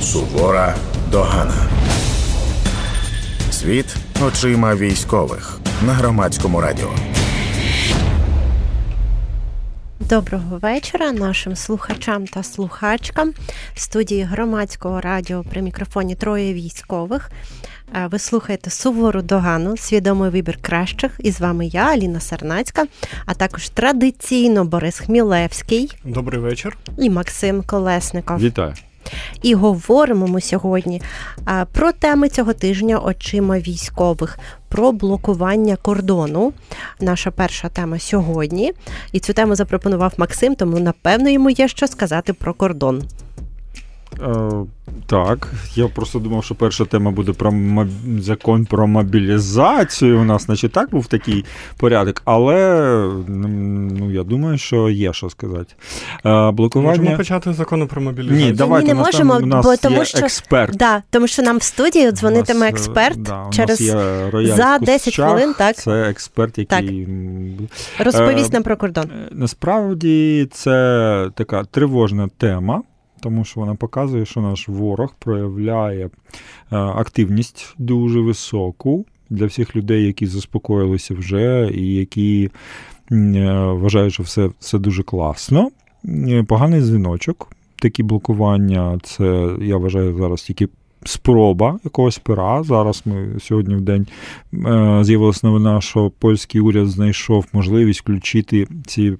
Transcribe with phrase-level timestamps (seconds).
[0.00, 0.74] Сувора
[1.10, 1.68] догана.
[3.50, 6.90] Світ очима військових на громадському радіо.
[10.00, 13.32] Доброго вечора нашим слухачам та слухачкам
[13.74, 17.30] в студії громадського радіо при мікрофоні троє військових.
[17.96, 21.12] Е, ви слухаєте сувору догану, свідомий вибір кращих.
[21.18, 22.86] І з вами я, Аліна Сарнацька,
[23.26, 25.92] а також традиційно Борис Хмілевський.
[26.04, 26.76] Добрий вечір.
[26.98, 28.38] І Максим Колесников.
[28.38, 28.74] Вітаю.
[29.42, 31.02] І говоримо ми сьогодні
[31.72, 34.38] про теми цього тижня очима військових,
[34.68, 36.52] про блокування кордону.
[37.00, 38.72] Наша перша тема сьогодні.
[39.12, 43.02] І цю тему запропонував Максим, тому напевно йому є що сказати про кордон.
[44.22, 44.66] Е,
[45.06, 47.88] так, я просто думав, що перша тема буде про моб...
[48.18, 50.20] закон про мобілізацію.
[50.20, 51.44] У нас, значить, так був такий
[51.76, 52.90] порядок, але
[53.28, 55.74] ну, я думаю, що є що сказати.
[56.26, 56.98] Е, блокування...
[56.98, 58.46] Можемо почати закону про мобілізацію?
[58.46, 60.76] Ні, давайте, Ні, не можемо, там, у нас бо є тому що експерт.
[60.76, 63.78] Да, тому що нам в студії дзвонитиме нас, е, експерт да, через
[64.56, 65.54] за 10 чах, хвилин.
[65.58, 67.06] Так це експерт, який
[67.96, 68.06] так.
[68.06, 69.04] розповість е, нам про кордон.
[69.32, 72.82] Насправді це така тривожна тема
[73.20, 76.10] тому що вона показує, що наш ворог проявляє е,
[76.76, 82.50] активність дуже високу для всіх людей, які заспокоїлися вже, і які
[83.12, 85.70] е, вважають, що все, все дуже класно.
[86.08, 87.52] Е, поганий дзвіночок.
[87.82, 90.68] Такі блокування, це я вважаю зараз тільки
[91.04, 92.62] спроба якогось пера.
[92.62, 94.06] Зараз ми сьогодні в день
[95.04, 99.16] з'явилася новина, що польський уряд знайшов можливість включити ці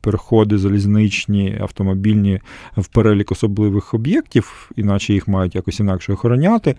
[0.00, 2.40] переходи залізничні, автомобільні
[2.76, 6.74] в перелік особливих об'єктів, іначе їх мають якось інакше охороняти.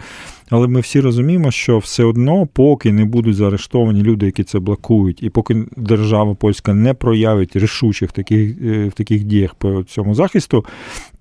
[0.50, 5.23] Але ми всі розуміємо, що все одно, поки не будуть заарештовані люди, які це блокують,
[5.23, 10.66] і поки держава польська не проявить рішучих таких, е, в таких діях по цьому захисту,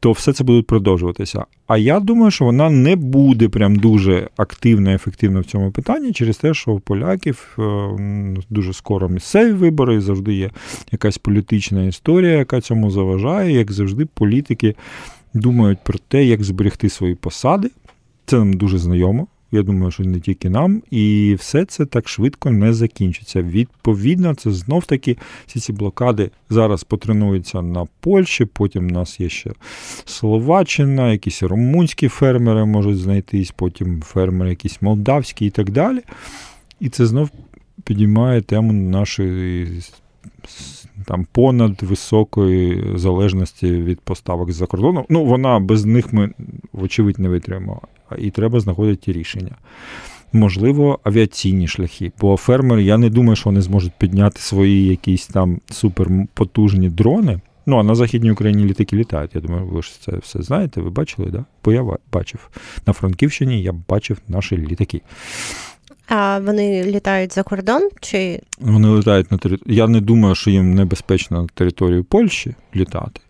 [0.01, 1.45] то все це буде продовжуватися.
[1.67, 6.13] А я думаю, що вона не буде прям дуже активно і ефективно в цьому питанні
[6.13, 7.63] через те, що у поляків е,
[8.51, 10.51] дуже скоро місцеві вибори, завжди є
[10.93, 13.53] якась політична історія, яка цьому заважає.
[13.53, 14.75] Як завжди, політики
[15.35, 17.71] думають про те, як зберегти свої посади.
[18.27, 19.27] Це нам дуже знайомо.
[19.55, 23.43] Я думаю, що не тільки нам, і все це так швидко не закінчиться.
[23.43, 25.17] Відповідно, це знов таки
[25.47, 28.45] всі ці блокади зараз потренуються на Польщі.
[28.45, 29.51] Потім у нас є ще
[30.05, 36.01] Словаччина, якісь румунські фермери можуть знайтись, потім фермери, якісь молдавські і так далі.
[36.81, 37.31] І це знов
[37.85, 39.83] підіймає тему нашої
[41.07, 45.07] там понад високої залежності від поставок з-за кордону.
[45.09, 46.31] Ну, вона без них ми,
[46.73, 47.81] вочевидь, не витримаємо.
[48.19, 49.57] І треба знаходити рішення.
[50.33, 52.13] Можливо, авіаційні шляхи.
[52.21, 57.41] Бо фермери, я не думаю, що вони зможуть підняти свої якісь там суперпотужні дрони.
[57.67, 59.35] Ну, а на Західній Україні літаки літають.
[59.35, 61.45] Я думаю, ви ж це все знаєте, ви бачили, да?
[61.65, 62.51] Бо я бачив.
[62.87, 65.01] На Франківщині я бачив наші літаки.
[66.09, 67.89] А вони літають за кордон?
[68.01, 68.41] чи...
[68.59, 69.77] Вони літають на територію.
[69.77, 73.21] Я не думаю, що їм небезпечно на територію Польщі літати.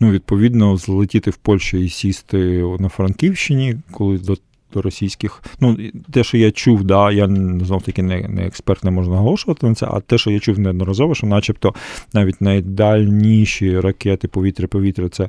[0.00, 4.36] Ну, відповідно, злетіти в Польщу і сісти на Франківщині, коли до
[4.74, 5.42] до російських.
[5.60, 5.78] Ну,
[6.12, 7.26] те, що я чув, да, я
[7.62, 10.58] знов таки не не експерт, не можу наголошувати на це, а те, що я чув
[10.58, 11.74] неодноразово, що начебто
[12.12, 15.28] навіть найдальніші ракети повітря-повітря це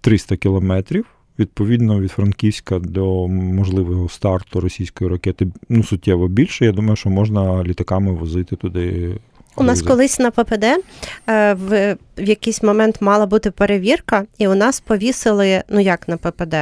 [0.00, 1.06] 300 кілометрів.
[1.38, 6.64] Відповідно, від Франківська до можливого старту російської ракети ну, суттєво більше.
[6.64, 9.16] Я думаю, що можна літаками возити туди.
[9.56, 14.54] У нас колись на ППД е, в в якийсь момент мала бути перевірка, і у
[14.54, 16.54] нас повісили, ну як на ППД,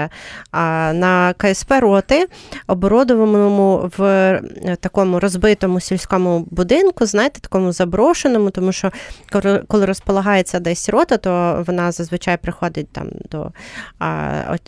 [0.51, 2.27] а на КСП роти,
[2.67, 8.93] оборудованому в е, такому розбитому сільському будинку, знаєте, такому заброшеному, тому що
[9.69, 13.53] коли розполагається десь рота, то вона зазвичай приходить там до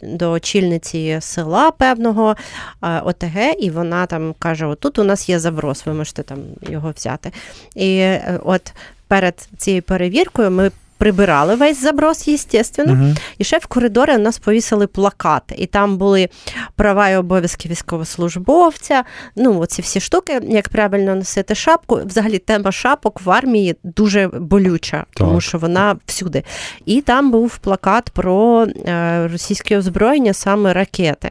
[0.03, 2.37] до очільниці села певного
[2.81, 7.33] ОТГ, і вона там каже: Отут у нас є заброс, ви можете там його взяти.
[7.75, 8.12] І
[8.45, 8.73] от
[9.09, 10.71] перед цією перевіркою ми
[11.03, 12.93] прибирали весь заброс, естественно.
[12.93, 13.15] Угу.
[13.39, 15.55] І ще в коридорі у нас повісили плакати.
[15.59, 16.29] І там були
[16.77, 19.05] права і обов'язки військовослужбовця.
[19.37, 22.01] Ну, оці всі штуки, як правильно носити шапку.
[22.05, 25.07] Взагалі, тема шапок в армії дуже болюча, так.
[25.15, 26.43] тому що вона всюди.
[26.87, 31.31] І там був плакат про е, російське озброєння, саме ракети.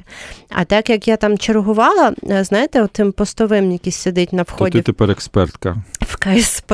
[0.50, 4.72] А так як я там чергувала, е, знаєте, тим постовим, який сидить на вході.
[4.72, 5.78] То ти тепер експертка.
[6.02, 6.74] В КСП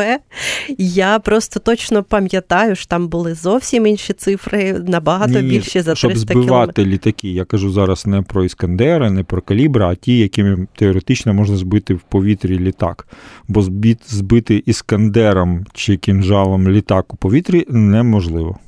[0.78, 5.96] я просто точно пам'ятаю, що там були зовсім інші цифри, набагато Ні, більші за 300
[5.96, 6.82] Щоб збивати кілометр.
[6.82, 7.32] літаки.
[7.32, 11.94] Я кажу зараз не про Іскандери, не про калібра, а ті, якими теоретично можна збити
[11.94, 13.08] в повітрі літак.
[13.48, 13.62] Бо
[14.08, 18.60] збити іскандером чи кінжалом літак у повітрі неможливо.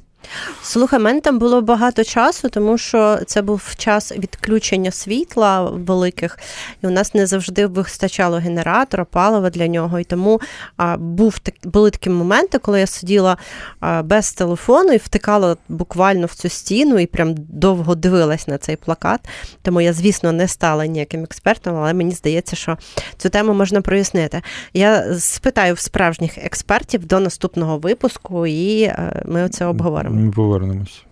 [0.62, 6.39] Слухай, мене там було багато часу, тому що це був час відключення світла великих,
[6.83, 10.00] і у нас не завжди вистачало генератора, палива для нього.
[10.00, 10.42] І тому
[10.77, 13.38] а, був так, були такі моменти, коли я сиділа
[13.80, 18.75] а, без телефону і втикала буквально в цю стіну і прям довго дивилась на цей
[18.75, 19.19] плакат.
[19.62, 22.77] Тому я, звісно, не стала ніяким експертом, але мені здається, що
[23.18, 24.42] цю тему можна прояснити.
[24.74, 31.05] Я спитаю в справжніх експертів до наступного випуску, і е, ми це обговоримо Ми повернемось.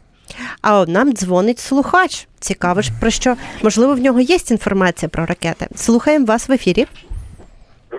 [0.62, 2.28] А от нам дзвонить слухач.
[2.40, 5.66] Цікаво ж про що можливо в нього є інформація про ракети.
[5.74, 6.86] Слухаємо вас в ефірі.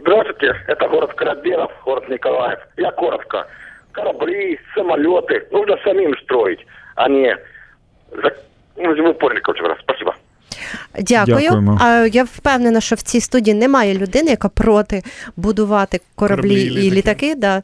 [0.01, 2.57] Здравствуйте, это город Короберов, город Николаев.
[2.77, 3.45] Я коротко.
[3.91, 7.37] Корабли, самолеты нужно самим строить, а не...
[8.75, 9.77] Ну, вы поняли, короче, раз.
[9.79, 10.15] Спасибо.
[11.00, 11.36] Дякую.
[11.40, 11.78] Дякуємо.
[11.80, 15.02] А я впевнена, що в цій студії немає людини, яка проти
[15.36, 16.96] будувати кораблі, Кораблі і літаки.
[16.96, 17.34] літаки.
[17.34, 17.62] Да.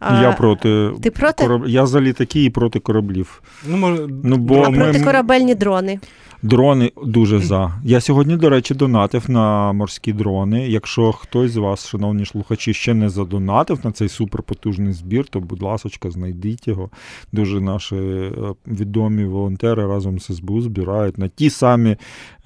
[0.00, 1.44] А, Я проти ти проти?
[1.44, 3.42] кораб- Я за літаки і проти кораблів.
[3.66, 6.00] Ну, може, Ну, бо а ми- проти корабельні дрони.
[6.42, 7.80] Дрони дуже за.
[7.84, 10.68] Я сьогодні, до речі, донатив на морські дрони.
[10.68, 15.62] Якщо хтось з вас, шановні слухачі, ще не задонатив на цей суперпотужний збір, то, будь
[15.62, 16.90] ласка, знайдіть його.
[17.32, 18.32] Дуже наші е,
[18.66, 21.96] відомі волонтери разом з СБУ збирають на ті самі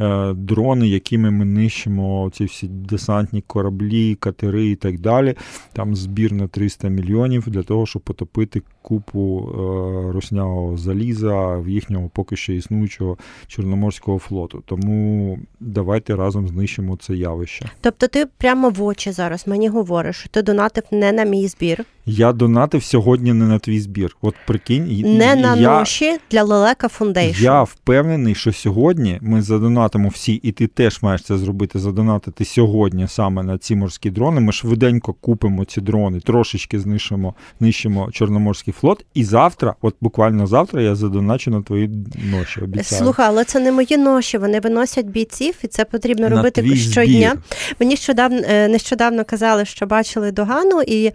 [0.00, 5.34] е, дрони, якими ми нищимо ці всі десантні кораблі, катери і так далі.
[5.72, 12.10] Там збір на 300 мільйонів для того, щоб потопити купу е, руснявого заліза в їхнього
[12.14, 13.85] поки що існуючого Чорноморського
[14.18, 14.62] флоту.
[14.66, 17.70] Тому давайте разом знищимо це явище.
[17.80, 21.84] Тобто ти прямо в очі зараз мені говориш, що ти донатив не на мій збір,
[22.06, 24.16] Я донатив сьогодні не на твій збір.
[24.22, 24.84] От прикинь,
[25.18, 27.44] не і на ноші для Leleka Foundation.
[27.44, 33.08] я впевнений, що сьогодні ми задонатимо всі, і ти теж маєш це зробити, задонатити сьогодні
[33.08, 34.40] саме на ці морські дрони.
[34.40, 39.06] Ми швиденько купимо ці дрони, трошечки знищимо, знищимо Чорноморський флот.
[39.14, 41.90] І завтра, от буквально завтра, я задоначу на твої
[42.30, 42.60] ноші.
[42.60, 43.02] Обіцяю.
[43.02, 44.38] Слухай, але це не мої ноші.
[44.38, 47.30] Вони виносять бійців, і це потрібно На робити щодня.
[47.30, 47.42] збір.
[47.80, 51.12] Мені нещодавно, е, нещодавно казали, що бачили догану, і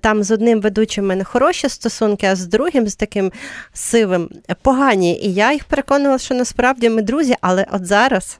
[0.00, 3.32] там з одним ведучим в мене хороші стосунки, а з другим, з таким
[3.72, 4.28] сивим,
[4.62, 5.20] погані.
[5.22, 8.38] І я їх переконувала, що насправді ми друзі, але от зараз,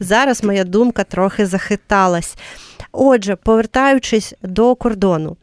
[0.00, 2.34] зараз моя думка трохи захиталась.
[2.92, 5.36] Отже, повертаючись до кордону.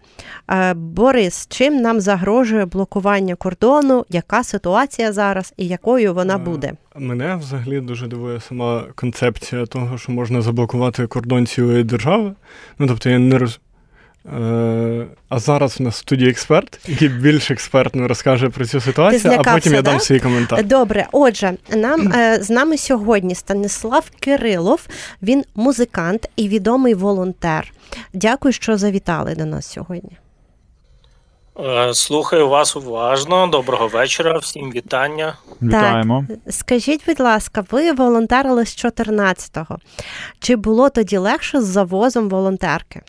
[0.50, 4.06] Е, Борис, чим нам загрожує блокування кордону?
[4.09, 6.73] Яка ситуація зараз і якою вона Е, буде?
[6.95, 12.33] Мене взагалі дуже дивує сама концепція того, що можна заблокувати кордон цілої держави.
[12.79, 13.59] Ну, тобто я не роз...
[14.25, 19.33] Е, а зараз в нас в студії експерт, який більш експертно розкаже про цю ситуацію,
[19.38, 19.91] а потім я да?
[19.91, 20.65] дам свій коментар.
[20.65, 24.88] Добре, отже, нам е, з нами сьогодні Станислав Кирилов.
[25.21, 27.73] Він музикант і відомий волонтер.
[28.13, 30.18] Дякую, що завітали до нас сьогодні.
[31.59, 33.47] Е, Слухаю вас уважно.
[33.47, 35.35] Доброго вечора, всім вітання.
[35.62, 36.25] Вітаємо.
[36.50, 39.77] Скажіть, будь ласка, ви волонтерили з 14-го.
[40.39, 43.01] Чи було тоді легше з завозом волонтерки?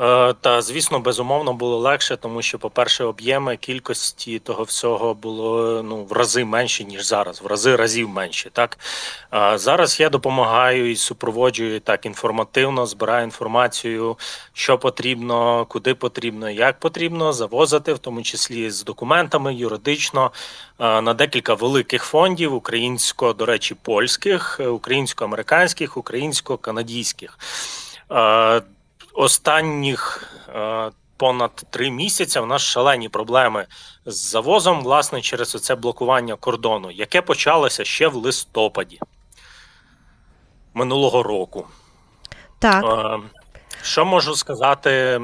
[0.00, 6.04] Е, Та звісно, безумовно було легше, тому що, по-перше, об'єми кількості того всього було ну
[6.04, 8.50] в рази менші ніж зараз, в рази разів менші.
[8.52, 8.78] Так
[9.34, 14.18] Е, зараз я допомагаю і супроводжую так інформативно, збираю інформацію,
[14.52, 20.32] що потрібно, куди потрібно, як потрібно завозити, в тому числі з документами юридично
[20.80, 27.38] е, на декілька великих фондів українсько, до речі, польських, українсько-американських, українсько-канадійських.
[29.16, 33.66] Останніх е, понад три місяці в нас шалені проблеми
[34.06, 39.00] з завозом, власне, через це блокування кордону, яке почалося ще в листопаді
[40.74, 41.66] минулого року.
[42.58, 43.18] Так, Е,
[43.82, 45.20] Що можу сказати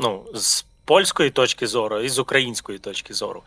[0.00, 3.42] ну, з польської точки зору і з української точки зору?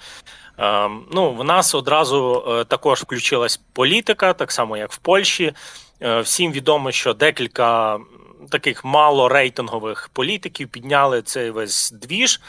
[0.60, 5.54] Е, Ну, в нас одразу е, також включилась політика, так само як в Польщі.
[6.02, 8.00] Е, Всім відомо, що декілька
[8.50, 12.42] таких мало рейтингових політиків підняли цей весь двіж.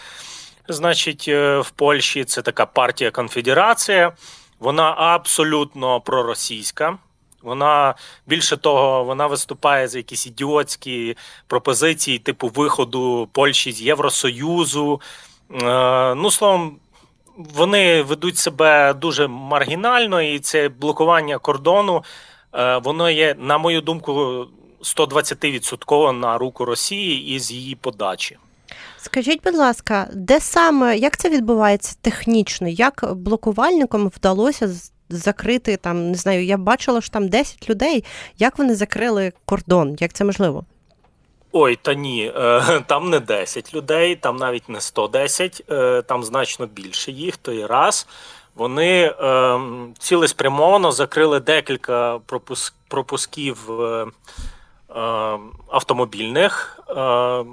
[0.68, 4.12] Значить, е, в Польщі це така партія Конфедерація.
[4.58, 6.98] Вона абсолютно проросійська.
[7.42, 7.94] Вона
[8.26, 15.00] більше того, вона виступає за якісь ідіотські пропозиції, типу виходу Польщі з Євросоюзу.
[15.62, 16.76] Е, Ну, словом,
[17.36, 22.04] вони ведуть себе дуже маргінально, і це блокування кордону,
[22.54, 24.46] е, воно є, на мою думку,
[24.84, 28.36] 120% на руку Росії із її подачі.
[28.98, 32.68] скажіть, будь ласка, де саме як це відбувається технічно?
[32.68, 34.70] Як блокувальникам вдалося
[35.08, 38.04] закрити там, не знаю, я бачила, що там 10 людей.
[38.38, 39.96] Як вони закрили кордон?
[40.00, 40.64] Як це можливо?
[41.52, 46.66] Ой, та ні, е, там не 10 людей, там навіть не 110, е, там значно
[46.66, 47.36] більше їх.
[47.36, 48.06] То є раз.
[48.54, 49.60] Вони е,
[49.98, 52.18] цілеспрямовано закрили декілька
[52.88, 53.70] пропусків
[55.68, 56.92] автомобільних, е,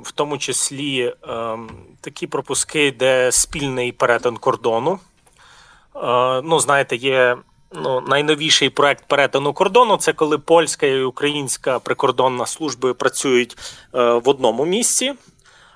[0.04, 1.58] в тому числі е,
[2.02, 5.00] такі пропуски, де спільний перетин кордону.
[5.96, 7.38] Е, ну, знаєте, є
[7.74, 9.98] ну, найновіший проект перетину кордону.
[9.98, 13.58] Це коли польська і українська прикордонна служби працюють
[13.96, 15.14] е, в одному місці.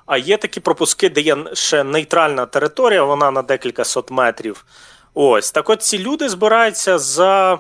[0.06, 4.66] А є такі пропуски, де є ще нейтральна територія, вона на декілька сот метрів.
[5.14, 7.60] Ось так, от ці люди збираються за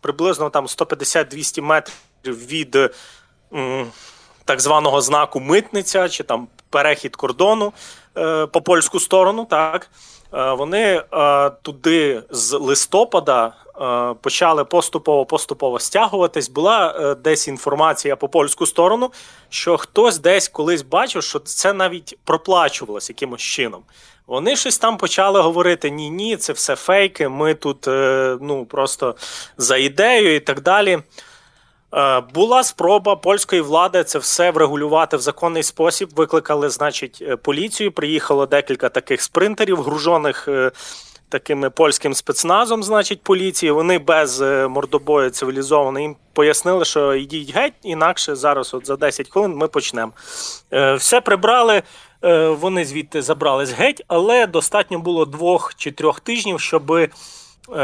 [0.00, 2.76] приблизно там 150-200 метрів від
[4.44, 7.72] так званого знаку митниця чи там перехід кордону
[8.18, 9.46] е, по польську сторону.
[9.50, 9.90] Так
[10.34, 13.52] Е, вони е, туди з листопада
[14.20, 16.48] почали поступово поступово стягуватись.
[16.48, 19.10] Була десь інформація по польську сторону,
[19.48, 23.82] що хтось десь колись бачив, що це навіть проплачувалось якимось чином.
[24.26, 27.28] Вони щось там почали говорити: ні, ні, це все фейки.
[27.28, 27.86] Ми тут
[28.40, 29.14] ну просто
[29.56, 30.98] за ідею і так далі.
[31.94, 36.08] Е, Була спроба польської влади це все врегулювати в законний спосіб.
[36.16, 37.92] Викликали, значить, е, поліцію.
[37.92, 40.70] Приїхало декілька таких спринтерів, гружених е,
[41.28, 43.72] такими польським спецназом, значить, поліції.
[43.72, 49.54] Вони без мордобою цивілізовано їм пояснили, що йдіть геть, інакше зараз, от за 10 хвилин,
[49.54, 50.12] ми почнемо.
[50.96, 51.82] Все прибрали.
[52.48, 57.08] Вони звідти забрались геть, але достатньо було двох чи трьох тижнів, щоби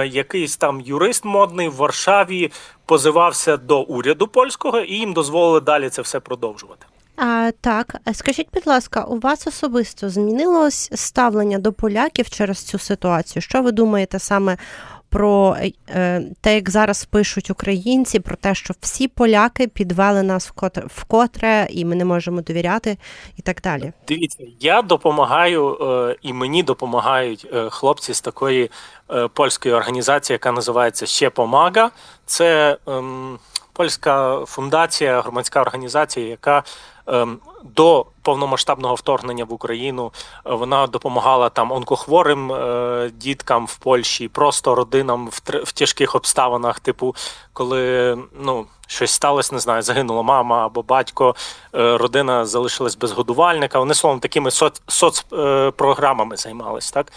[0.06, 2.52] якийсь там юрист модний в Варшаві
[2.86, 6.86] позивався до уряду польського і їм дозволили далі це все продовжувати.
[7.16, 13.42] А, так, скажіть, будь ласка, у вас особисто змінилось ставлення до поляків через цю ситуацію?
[13.42, 14.56] Що ви думаєте саме
[15.16, 15.56] про
[15.88, 20.52] е, те, як зараз пишуть українці, про те, що всі поляки підвели нас
[20.86, 22.98] вкотре, і ми не можемо довіряти,
[23.36, 23.92] і так далі?
[24.08, 28.70] Дивіться, я допомагаю е, і мені допомагають е, хлопці з такої
[29.32, 31.90] польської організації, яка називається Ще Помага.
[32.26, 33.38] Це ем,
[33.72, 36.62] польська фундація, громадська організація, яка
[37.06, 37.38] ем,
[37.74, 40.12] до повномасштабного вторгнення в Україну
[40.46, 46.80] е, вона допомагала там онкохворим е, діткам в Польщі, просто родинам в, в тяжких обставинах,
[46.80, 47.14] типу,
[47.52, 48.66] коли ну.
[48.88, 51.34] Щось сталося, не знаю, загинула мама або батько,
[51.74, 53.78] е, родина залишилась без годувальника.
[53.78, 57.12] Вони словом такими соц, соцпрограмами займались, так?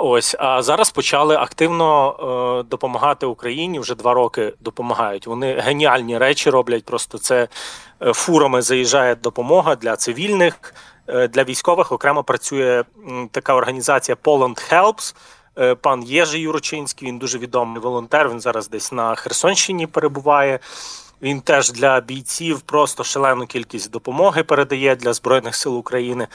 [0.00, 2.16] Ось, а зараз почали активно
[2.60, 3.80] е, допомагати Україні.
[3.80, 5.26] Вже два роки допомагають.
[5.26, 6.84] Вони геніальні речі роблять.
[6.84, 7.48] Просто це
[8.02, 10.74] е, фурами заїжджає допомога для цивільних,
[11.08, 11.92] е, для військових.
[11.92, 12.84] Окремо працює
[13.30, 15.14] така організація Poland Helps.
[15.58, 18.28] Е, Пан Єжи Юрочинський, він дуже відомий волонтер.
[18.28, 20.58] Він зараз десь на Херсонщині перебуває.
[21.22, 26.28] Він теж для бійців просто шалену кількість допомоги передає для Збройних сил України.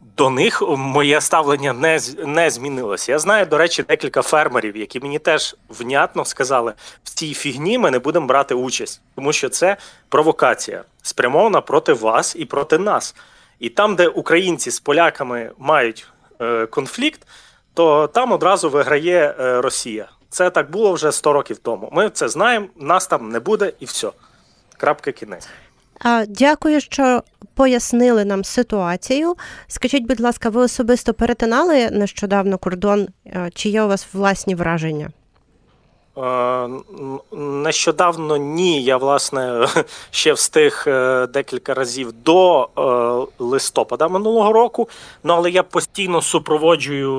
[0.00, 3.12] До них моє ставлення не, не змінилося.
[3.12, 6.72] Я знаю, до речі, декілька фермерів, які мені теж внятно сказали,
[7.04, 9.76] в цій фігні ми не будемо брати участь, тому що це
[10.08, 13.14] провокація спрямована проти вас і проти нас.
[13.58, 16.06] І там, де українці з поляками мають
[16.40, 17.26] е, конфлікт,
[17.74, 20.08] то там одразу виграє е, Росія.
[20.28, 21.88] Це так було вже 100 років тому.
[21.92, 24.10] Ми це знаємо, нас там не буде і все.
[24.76, 25.48] Крапка кінець.
[26.28, 27.22] Дякую, що
[27.54, 29.34] пояснили нам ситуацію.
[29.66, 33.08] Скажіть, будь ласка, ви особисто перетинали нещодавно кордон?
[33.26, 35.10] Е, Чи є у вас власні враження?
[36.18, 36.68] Е,
[37.36, 38.82] Нещодавно ні.
[38.82, 39.68] Я власне
[40.10, 44.88] ще встиг е, декілька разів до е, листопада минулого року.
[45.24, 47.10] Ну але я постійно супроводжую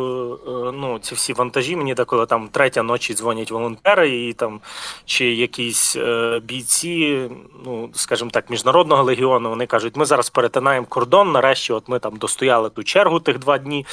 [0.73, 1.75] ну, ці всі вантажі.
[1.75, 4.59] Мені деколи там третя ночі дзвонять волонтери і там
[5.05, 5.97] чи якісь
[6.43, 7.29] бійці,
[7.65, 9.49] ну скажімо так, міжнародного легіону.
[9.49, 11.31] Вони кажуть, ми зараз перетинаємо кордон.
[11.31, 13.85] Нарешті, от ми там достояли ту чергу тих два дні.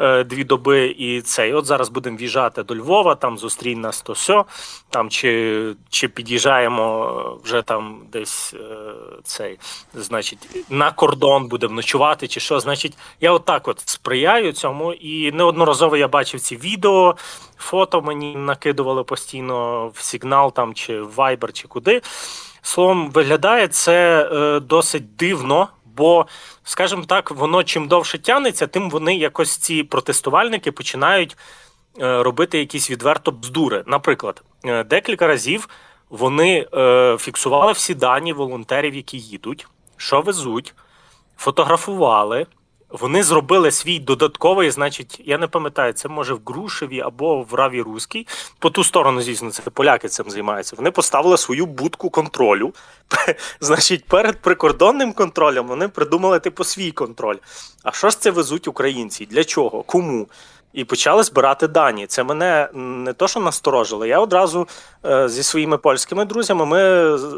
[0.00, 1.52] Е, Дві доби і цей.
[1.54, 4.44] От зараз будемо в'їжджати до Львова, там зустрінь нас то сьо,
[4.90, 8.92] там чи, чи під'їжджаємо вже там десь е,
[9.24, 9.58] цей,
[9.94, 10.38] значить,
[10.70, 12.60] на кордон будемо ночувати, чи що.
[12.60, 17.16] Значить, я отак от сприяю цьому, і неодноразово я бачив ці відео,
[17.56, 22.02] фото мені накидували постійно в сигнал там, чи в Viber, чи куди.
[22.62, 25.68] Словом, виглядає це е, досить дивно,
[26.00, 26.26] бо,
[26.64, 31.36] скажімо так, воно чим довше тягнеться, тим вони якось ці протестувальники починають
[32.00, 33.84] е, робити якісь відверто бздури.
[33.86, 35.68] Наприклад, е, декілька разів
[36.10, 39.66] вони е, фіксували всі дані волонтерів, які їдуть,
[39.96, 40.74] що везуть,
[41.36, 42.46] фотографували.
[42.90, 47.82] Вони зробили свій додатковий, значить, я не пам'ятаю, це може в Грушеві або в Раві
[47.82, 48.26] Руській.
[48.58, 50.76] По ту сторону, звісно, це поляки цим займаються.
[50.76, 52.74] Вони поставили свою будку контролю.
[53.60, 57.36] Значить, перед прикордонним контролем вони придумали типу свій контроль.
[57.82, 59.26] А що ж це везуть українці?
[59.26, 59.82] Для чого?
[59.82, 60.28] Кому?
[60.72, 62.06] І почали збирати дані.
[62.06, 64.06] Це мене не то, що насторожило.
[64.06, 64.68] Я одразу
[65.06, 66.80] е, зі своїми польськими друзями ми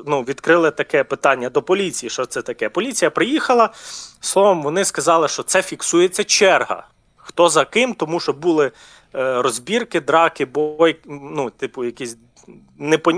[0.06, 2.10] ну, відкрили таке питання до поліції.
[2.10, 2.68] Що це таке?
[2.68, 3.70] Поліція приїхала.
[4.20, 6.86] Словом, вони сказали, що це фіксується черга.
[7.16, 8.72] Хто за ким, тому що були
[9.14, 12.16] е, розбірки, драки, бой, ну, типу, якісь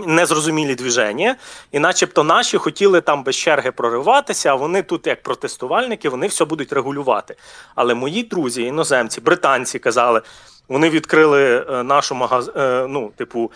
[0.06, 1.36] незрозумілі движення,
[1.72, 6.44] і начебто наші хотіли там без черги прориватися, а вони тут, як протестувальники, вони все
[6.44, 7.36] будуть регулювати.
[7.74, 10.22] Але мої друзі, іноземці, британці казали,
[10.68, 12.50] вони відкрили е, нашу магаз...
[12.56, 13.50] Е, ну, типу,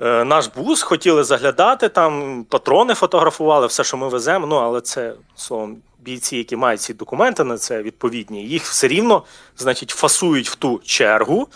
[0.00, 4.46] е, наш бус, хотіли заглядати, там патрони фотографували, все, що ми веземо.
[4.46, 5.76] Ну, але це словом.
[5.98, 9.22] Бійці, які мають ці документи на це відповідні, їх все рівно,
[9.56, 11.48] значить, фасують в ту чергу.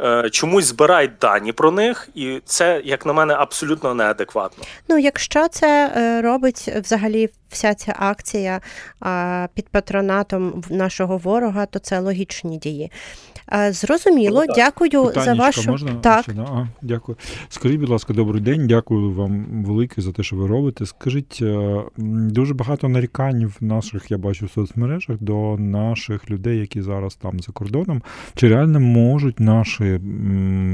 [0.00, 4.64] Е, чомусь збирають дані про них, і це, як на мене, абсолютно неадекватно.
[4.88, 8.60] Ну, якщо це е, робить взагалі вся ця акція
[9.54, 12.90] під патронатом нашого ворога, то це логічні дії.
[13.70, 15.94] Зрозуміло, ну, дякую Питаннячка за вашу можна?
[15.94, 16.22] так.
[16.22, 17.18] Ще, а, дякую.
[17.48, 18.66] Скажіть, будь ласка, добрий день.
[18.66, 20.86] Дякую вам велике за те, що ви робите.
[20.86, 26.82] Скажіть, е, дуже багато нарікань в наших, я бачу в соцмережах до наших людей, які
[26.82, 28.02] зараз там за кордоном.
[28.34, 29.83] Чи реально можуть наші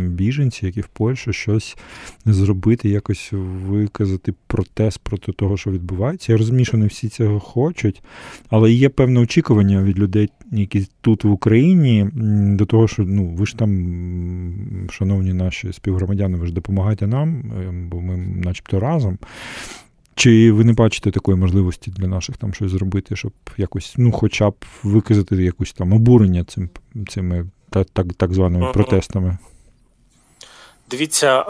[0.09, 1.76] біженці, які в Польщі, щось
[2.25, 3.29] зробити, якось
[3.69, 6.33] виказати протест проти того, що відбувається?
[6.33, 8.02] Я розумію, що не всі цього хочуть,
[8.49, 12.09] але є певне очікування від людей, які тут в Україні,
[12.57, 17.73] до того, що ну ви ж там, шановні наші співгромадяни, ви ж допомагаєте нам, е,
[17.90, 19.19] бо ми, начебто, разом.
[20.14, 24.50] Чи ви не бачите такої можливості для наших там щось зробити, щоб якось, ну, хоча
[24.50, 26.69] б виказати якусь там обурення цим,
[27.09, 29.38] цими так, так, так званими протестами?
[30.90, 31.44] Дивіться,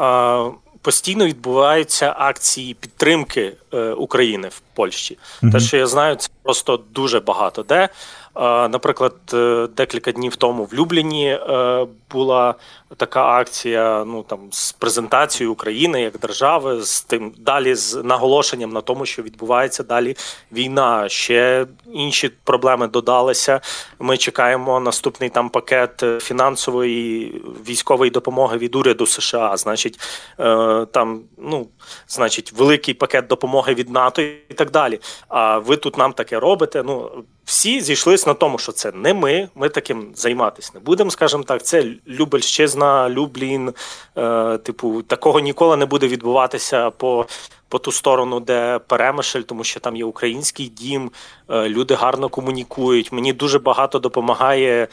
[0.82, 5.18] постійно відбуваються акції підтримки е, України в Польщі.
[5.42, 5.52] Mm-hmm.
[5.52, 7.88] Те, що я знаю, це просто дуже багато де.
[8.34, 12.54] Наприклад, е, декілька днів тому в Любліні е, була
[12.96, 14.04] така акція.
[14.04, 19.22] Ну там з презентацією України як держави, з тим далі з наголошенням на тому, що
[19.22, 20.16] відбувається далі
[20.52, 21.08] війна.
[21.08, 23.60] Ще інші проблеми додалися.
[23.98, 29.56] Ми чекаємо наступний там пакет фінансової військової допомоги від уряду США.
[29.56, 30.00] Значить,
[30.40, 31.68] е, там ну
[32.08, 35.00] значить, великий пакет допомоги від НАТО і так далі.
[35.28, 36.82] А ви тут нам таке робите?
[36.86, 37.10] Ну
[37.50, 39.48] всі зійшлися на тому, що це не ми.
[39.54, 41.62] Ми таким займатися не будемо, скажімо так.
[41.62, 43.72] Це Любельщизна, Люблін.
[44.18, 47.26] Е, Типу, такого ніколи не буде відбуватися по.
[47.68, 51.10] По ту сторону, де Перемишль, тому що там є український дім,
[51.50, 53.12] е, люди гарно комунікують.
[53.12, 54.88] Мені дуже багато допомагає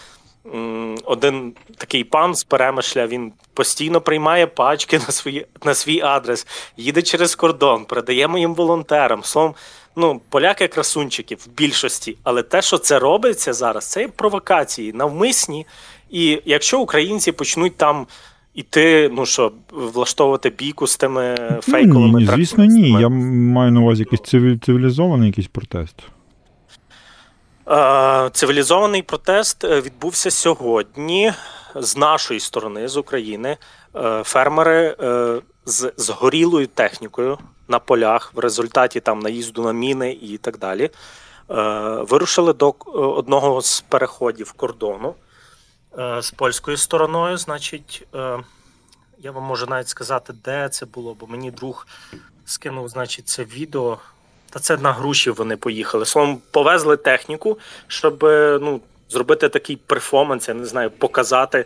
[1.06, 3.08] один такий пан з Перемишля.
[3.08, 9.24] Він постійно приймає пачки на свої на свій адрес, їде через кордон, передає їм волонтерам.
[9.24, 9.56] Словом,
[9.98, 15.66] ну, поляки красунчики в більшості, але те, що це робиться зараз, це провокації навмисні.
[16.10, 18.08] І якщо українці почнуть там.
[18.54, 22.92] Іти, ну що, влаштовувати бійку з тими фейковими Ні, Звісно, ні.
[23.02, 24.22] Я маю на увазі якийсь
[24.62, 25.96] цивілізований якийсь протест.
[28.32, 31.34] Цивілізований протест е, відбувся сьогодні
[31.76, 33.58] з нашої сторони, з України.
[33.96, 40.38] Е, фермери е, з згорілою технікою на полях в результаті там наїзду на міни і
[40.38, 40.90] так далі.
[42.00, 45.16] Вирушили до одного з переходів кордону
[46.20, 47.38] з польською стороною.
[47.38, 48.08] Значить,
[49.20, 51.88] я вам можу навіть сказати, де це було, бо мені друг
[52.46, 53.98] скинув, значить, це відео.
[54.50, 56.06] Та це на груші вони поїхали.
[56.06, 58.24] Словом, повезли техніку, щоб
[58.62, 61.66] ну, зробити такий перформанс, я не знаю, показати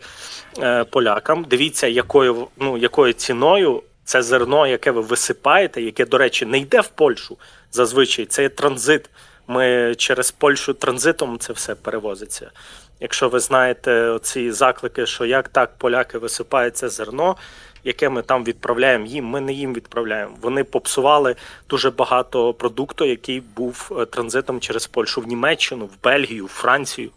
[0.60, 1.46] е, полякам.
[1.50, 6.82] Дивіться, якою ну, якою ціною це зерно, яке ви висипаєте, яке, до речі, не йде
[6.82, 7.38] в Польщу
[7.72, 8.26] зазвичай.
[8.26, 9.10] Це є транзит.
[9.48, 12.52] Ми через Польщу транзитом це все перевозиться.
[13.00, 17.36] Якщо ви знаєте ці заклики, що як так поляки висипають це зерно
[17.84, 19.26] яке ми там відправляємо їм.
[19.26, 20.36] Ми не їм відправляємо.
[20.42, 21.36] Вони попсували
[21.70, 27.10] дуже багато продукту, який був е, транзитом через Польщу в Німеччину, в Бельгію, в Францію.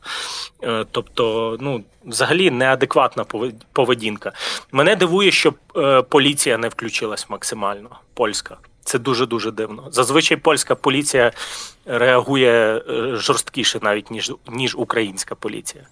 [0.62, 3.24] Е, тобто, ну взагалі неадекватна
[3.72, 4.32] поведінка.
[4.72, 7.88] Мене дивує, що е, поліція не включилась максимально.
[8.14, 8.56] Польська.
[8.84, 9.88] Це дуже дуже дивно.
[9.90, 11.32] Зазвичай польська поліція
[11.86, 15.84] реагує жорсткіше навіть ніж ніж українська поліція.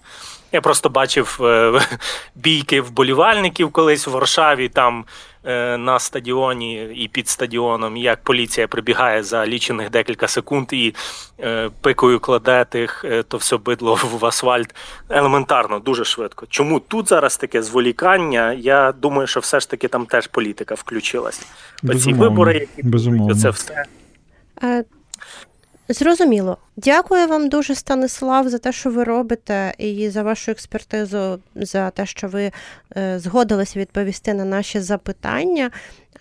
[0.52, 1.80] Я просто бачив е,
[2.34, 4.68] бійки вболівальників колись в Варшаві.
[4.68, 5.04] Там
[5.44, 10.94] е, на стадіоні і під стадіоном, як поліція прибігає за лічених декілька секунд і
[11.40, 14.74] е, пикою кладе тих, е, то все бидло в асфальт.
[15.08, 16.46] Елементарно, дуже швидко.
[16.48, 18.52] Чому тут зараз таке зволікання?
[18.52, 21.46] Я думаю, що все ж таки там теж політика включилась.
[21.88, 23.34] Оці вибори, які безумовно.
[23.34, 23.84] це все.
[25.92, 26.56] Зрозуміло.
[26.76, 32.06] Дякую вам дуже, Станислав, за те, що ви робите, і за вашу експертизу, за те,
[32.06, 32.52] що ви
[32.96, 35.70] е, згодилися відповісти на наші запитання.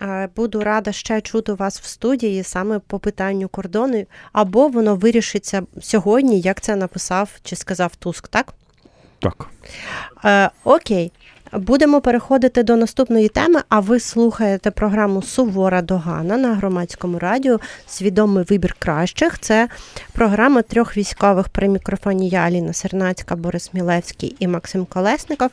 [0.02, 5.62] Е, Буду рада ще чути вас в студії саме по питанню кордону, або воно вирішиться
[5.80, 8.54] сьогодні, як це написав чи сказав Туск, так?
[9.18, 9.50] Так.
[10.24, 11.12] Е, окей.
[11.52, 13.60] Будемо переходити до наступної теми.
[13.68, 19.38] А ви слухаєте програму Сувора Догана на громадському радіо Свідомий вибір кращих.
[19.38, 19.68] Це
[20.12, 25.50] програма трьох військових при мікрофоні я Аліна Сернацька, Борис Мілевський і Максим Колесников.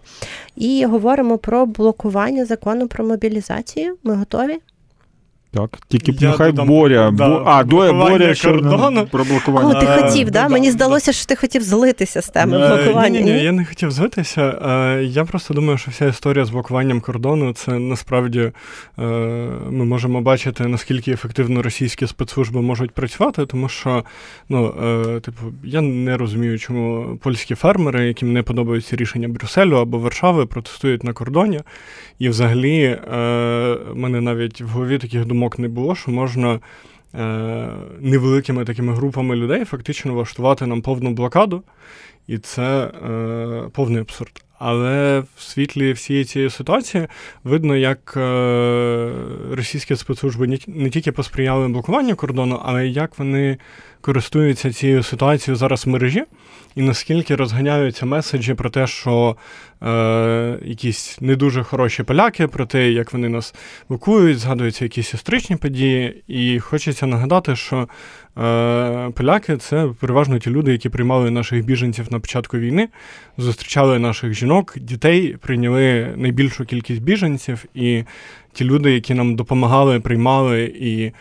[0.56, 3.98] І говоримо про блокування закону про мобілізацію.
[4.04, 4.60] Ми готові?
[5.52, 7.12] Так, тільки б нехай додам, Боря.
[7.12, 9.08] да, Бо, а, Доя, Боря, що кордону.
[9.12, 10.44] про О, ти хотів, да?
[10.44, 13.20] да, Мені здалося, що ти хотів злитися з теми Е, блокування.
[13.20, 13.44] Ні, ні, Ні?
[13.44, 14.42] я не хотів звитися.
[14.42, 18.52] Е, Я просто думаю, що вся історія з блокуванням кордону це насправді е,
[19.70, 24.04] ми можемо бачити, наскільки ефективно російські спецслужби можуть працювати, тому що
[24.50, 24.74] ну,
[25.22, 31.04] типу, я не розумію, чому польські фермери, яким не подобаються рішення Брюсселю або Варшави, протестують
[31.04, 31.62] на кордоні.
[32.20, 33.18] І взагалі е,
[33.96, 36.60] мене навіть в голові таких думок не було, що можна.
[37.16, 41.64] е, Невеликими такими групами людей фактично влаштувати нам повну блокаду,
[42.28, 44.44] і це е, повний абсурд.
[44.60, 47.08] Але в світлі всієї цієї ситуації
[47.44, 49.12] видно, як е,
[49.52, 53.58] російські спецслужби не, тільки посприяли блокуванню кордону, але й як вони
[54.02, 56.24] користуються цією ситуацією зараз в мережі,
[56.76, 59.36] і наскільки розганяються меседжі про те, що
[59.84, 63.56] е, якісь не дуже хороші поляки, про те, як вони нас
[63.90, 66.24] блокують, згадуються якісь історичні події.
[66.28, 67.88] І хочеться нагадати, що
[68.38, 72.90] е, поляки це переважно ті люди, які приймали наших біженців на початку війни,
[73.38, 78.04] зустрічали наших жінок, дітей, прийняли найбільшу кількість біженців, і
[78.54, 81.12] ті люди, які нам допомагали, приймали і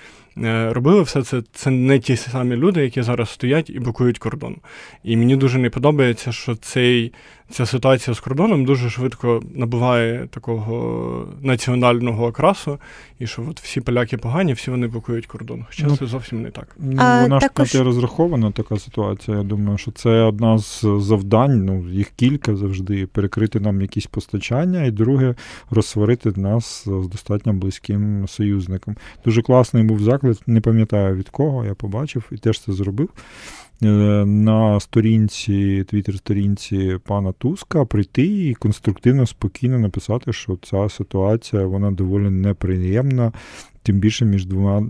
[0.45, 4.57] е, робили все це, це не ті самі люди, які зараз стоять і блокують кордон.
[5.05, 7.13] І мені дуже не подобається, що цей,
[7.51, 12.79] ця ситуація з кордоном дуже швидко набуває такого національного окрасу,
[13.19, 15.65] і що от всі поляки погані, всі вони блокують кордон.
[15.67, 16.77] Хоча Ну, це зовсім не так.
[16.79, 19.37] Ну, А, вона також- ж на розрахована, така ситуація.
[19.37, 24.85] Я думаю, що це одна з завдань, ну, їх кілька завжди, перекрити нам якісь постачання,
[24.85, 25.35] і друге,
[25.71, 28.97] розсварити нас з достатньо близьким союзником.
[29.25, 33.09] Дуже класний був заклик, не пам'ятаю від кого, я побачив і теж це зробив.
[33.83, 33.87] Е,
[34.27, 42.31] На сторінці, твіттер-сторінці пана Туска прийти і конструктивно, спокійно написати, що ця ситуація вона доволі
[42.31, 43.33] неприємна,
[43.89, 44.83] тим більше між двома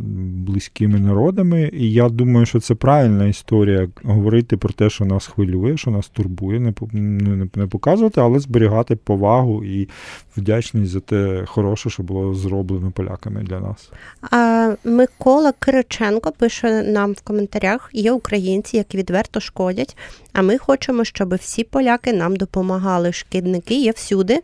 [0.46, 1.70] близькими народами.
[1.72, 6.08] І я думаю, що це правильна історія говорити про те, що нас хвилює, що нас
[6.08, 9.88] турбує, не, по- не, не показувати, але зберігати повагу і
[10.36, 13.90] вдячність за те хороше, що було зроблено поляками для нас.
[14.30, 19.96] А Микола Кириченко пише нам в коментарях: є українці, які відверто шкодять.
[20.32, 23.12] А ми хочемо, щоб всі поляки нам допомагали.
[23.12, 24.40] Шкідники є всюди.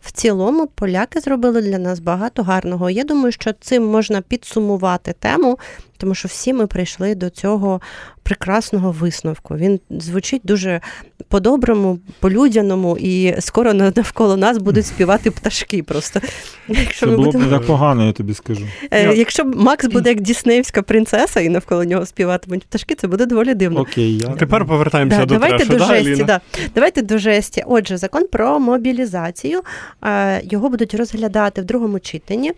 [0.00, 2.90] В цілому, поляки зробили для нас багато гарного.
[2.90, 5.58] Я думаю, що цим можна підсумувати тему,
[5.96, 7.80] тому що всі ми прийшли до цього
[8.22, 9.56] прекрасного висновку.
[9.56, 10.80] Він звучить дуже
[11.28, 15.82] по-доброму, по-людяному, і скоро навколо нас будуть співати пташки.
[15.82, 16.20] Просто
[16.68, 18.66] якщо Це ми було б не так погано, я тобі скажу.
[18.90, 23.54] Е, Якщо Макс буде як Діснеївська принцеса і навколо нього співатимуть пташки, це буде доволі
[23.54, 23.80] дивно.
[23.80, 26.10] Окей, я Тепер повертаємося Да, до давайте трешу, до жесті.
[26.12, 26.24] Аліна?
[26.24, 26.40] Да.
[26.74, 27.62] Давайте до жесті.
[27.66, 29.60] Отже, закон про мобілізацію.
[30.04, 32.52] е, Його будуть розглядати в другому читанні.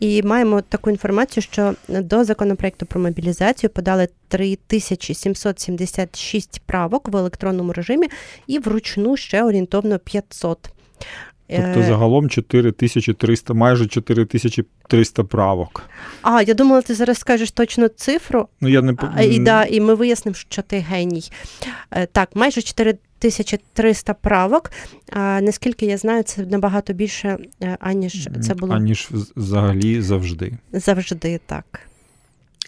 [0.00, 8.08] І маємо таку інформацію, що до законопроекту про мобілізацію подали 3776 правок в електронному режимі
[8.46, 10.70] і вручну ще орієнтовно 500.
[11.50, 15.82] Тобто Е, загалом 4300, майже 4300 правок.
[16.22, 19.94] А, я думала, ти зараз скажеш точно цифру, Ну, я не І, да, і ми
[19.94, 21.30] вияснимо, що ти геній.
[21.90, 24.70] Е, Так, майже 4300 правок.
[25.12, 30.52] А, наскільки я знаю, це набагато більше, е, аніж це було аніж взагалі завжди.
[30.72, 31.80] завжди так.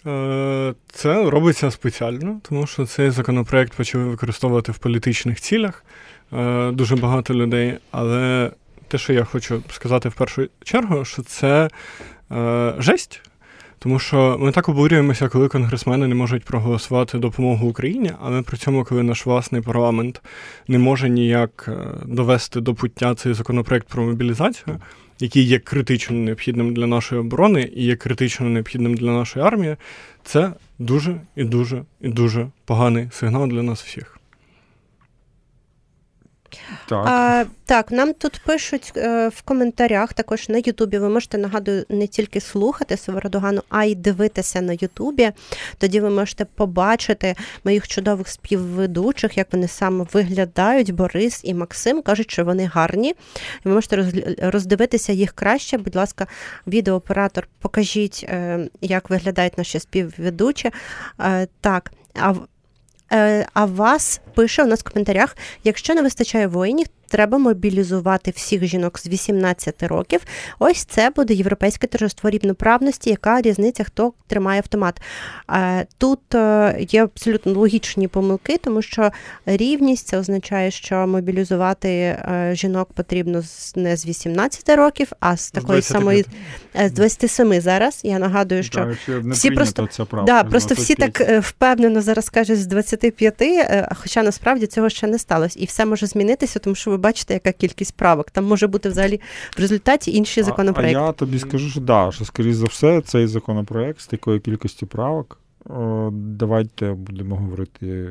[0.06, 5.84] Е, Це робиться спеціально, тому що цей законопроект почали використовувати в політичних цілях
[6.32, 7.78] е, дуже багато людей.
[7.90, 8.50] Але
[8.88, 11.68] те, що я хочу сказати в першу чергу, що це
[12.32, 13.22] е, жесть.
[13.78, 18.84] Тому що ми так обурюємося, коли конгресмени не можуть проголосувати допомогу Україні, але при цьому,
[18.84, 20.22] коли наш власний парламент
[20.68, 21.68] не може ніяк
[22.04, 24.80] довести до пуття цей законопроект про мобілізацію,
[25.22, 29.76] який є критично необхідним для нашої оборони і є критично необхідним для нашої армії,
[30.24, 34.19] це дуже і дуже і дуже поганий сигнал для нас всіх.
[36.90, 37.06] Так.
[37.06, 40.98] А, так, нам тут пишуть е, в коментарях, також на Ютубі.
[40.98, 45.32] Ви можете нагадую не тільки слухати Северодогану, а й дивитися на Ютубі.
[45.78, 50.90] Тоді ви можете побачити моїх чудових співведучих, як вони саме виглядають.
[50.90, 53.14] Борис і Максим кажуть, що вони гарні.
[53.64, 55.78] Ви можете роз- роздивитися їх краще.
[55.78, 56.26] Будь ласка,
[56.66, 60.70] відеооператор, покажіть, е, як виглядають наші співведучі.
[61.20, 62.34] Е, так, а
[63.10, 68.98] А вас пише у нас в коментарях: якщо не вистачає воїнів, треба мобілізувати всіх жінок
[68.98, 70.20] з 18 років.
[70.58, 73.10] Ось це буде європейське торжество рівноправності.
[73.10, 75.00] Яка різниця, хто тримає автомат?
[75.50, 79.10] Е, Тут е, є абсолютно логічні помилки, тому що
[79.46, 83.42] рівність це означає, що мобілізувати е, жінок потрібно
[83.76, 86.26] не з 18 років, а з такої самої
[86.84, 88.00] з 27 зараз.
[88.04, 92.60] Я нагадую, що ще всі просто- ця правка, Да, просто всі так впевнено зараз кажуть
[92.60, 95.58] з 25, е, хоча насправді цього ще не сталося.
[95.58, 98.30] І все може змінитися, тому що ви бачите, яка кількість правок.
[98.30, 99.20] Там може бути взагалі
[99.56, 100.98] в результаті інші законопроекти.
[100.98, 104.40] А, а я тобі скажу, що да, що скоріш за все, цей законопроект з такою
[104.40, 105.38] кількістю правок.
[106.12, 108.08] Давайте будемо говорити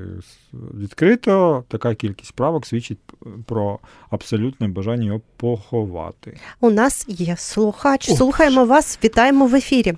[0.54, 1.64] відкрито.
[1.68, 3.00] Така кількість правок свідчить
[3.48, 3.80] про
[4.12, 6.38] абсолютне бажання його поховати.
[6.62, 8.10] У нас є слухач.
[8.10, 9.00] О, Слухаємо вас.
[9.04, 9.94] Вітаємо в ефірі.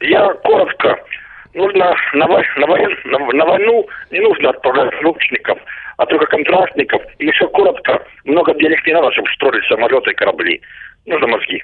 [0.00, 0.96] Я коротко.
[1.54, 5.56] Нужно на, на, на, на войну не нужно отправлять лучников,
[6.04, 7.02] а только контрактников.
[7.18, 10.60] И еще коротко, много денег не надо, чтобы строили самолеты и корабли.
[11.06, 11.62] Нужно мозги.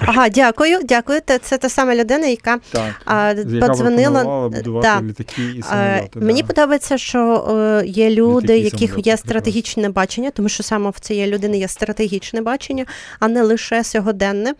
[0.00, 1.20] Ага, дякую, дякую.
[1.26, 4.50] Це, це та сама людина, яка Так, подзвонила.
[4.82, 5.00] Да.
[5.02, 6.20] літаки і Е, самоліти.
[6.20, 6.48] Мені да.
[6.48, 10.98] подобається, що е, є люди, Літаки, яких самольоти, є стратегічне бачення, тому що саме в
[10.98, 12.84] цієї людини є стратегічне бачення,
[13.20, 14.54] а не лише сьогоденне.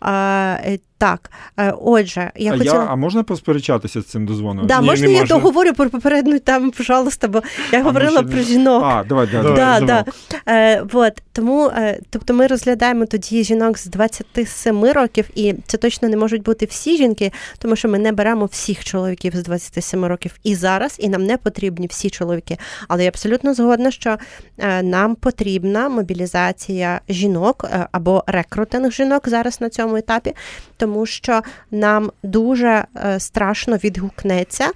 [0.00, 2.74] А, е, так, е, отже, я а, хотіла.
[2.74, 4.66] я, а можна посперечатися з цим дозвоном?
[4.66, 5.36] Да, Ні, можна не я можна.
[5.36, 8.82] договорю про попередню тему, пожалуйста, бо я говорила про не- жінок.
[8.86, 10.04] А, давай, давай, Давай, Да, давай.
[10.46, 10.52] да.
[10.52, 16.08] Е, вот, тому, е, тобто ми розглядаємо тоді жінок з 27 років, і це точно
[16.08, 20.34] не можуть бути всі жінки, тому що ми не беремо всіх чоловіків з 27 років
[20.42, 22.58] і зараз, і нам не потрібні всі чоловіки.
[22.88, 24.16] Але я абсолютно згодна, що
[24.58, 30.34] е, нам потрібна мобілізація жінок е, або рекрутинг жінок зараз на цьому етапі,
[30.76, 34.70] тому що нам дуже е, страшно відгукнеться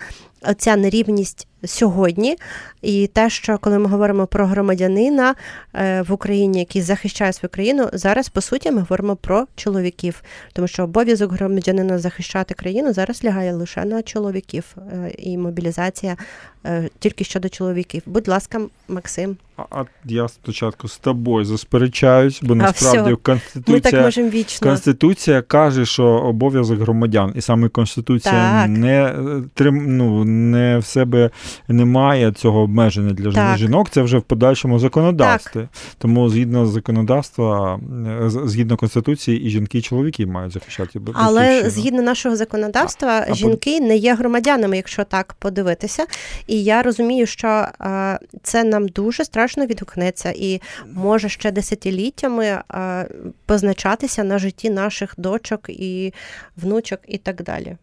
[0.57, 2.37] ця нерівність сьогодні,
[2.83, 5.35] і те, що коли ми говоримо про громадянина
[5.75, 10.23] е, в Україні, який захищає свою країну, зараз по суті ми говоримо про чоловіків,
[10.53, 16.17] тому що обов'язок громадянина захищати країну зараз лягає лише на чоловіків, е, і мобілізація
[16.67, 18.03] е, тільки щодо чоловіків.
[18.07, 23.41] Будь ласка, Максим, А, а я спочатку з тобою засперечаюсь, бо насправді всьо.
[23.67, 24.69] ми так можемо вічно.
[24.69, 28.69] Конституція каже, що обов'язок громадян, і саме Конституція Так.
[28.69, 29.15] не
[29.55, 31.31] трим, ну, не в себе
[31.69, 33.59] немає цього обмеження для Так.
[33.59, 33.91] жінок.
[33.91, 35.69] Це вже в подальшому законодавстві.
[35.99, 42.37] Тому згідно законодавства, е, згідно Конституції, і жінки, і чоловіки мають захищати Але згідно нашого
[42.37, 46.07] законодавства, А- а жінки не є громадянами, якщо так подивитися.
[46.47, 47.49] І я розумію, що
[47.81, 50.61] е, це нам дуже страшно відгукнеться і
[50.95, 52.63] може ще десятиліттями е,
[53.47, 56.13] позначатися на житті наших дочок і
[56.57, 57.77] внучок, і так далі.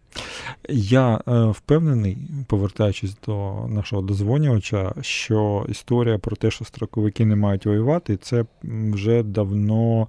[0.69, 7.65] Я е, впевнений, повертаючись до нашого дозвонювача, що історія про те, що строковики не мають
[7.65, 10.08] воювати, це вже давно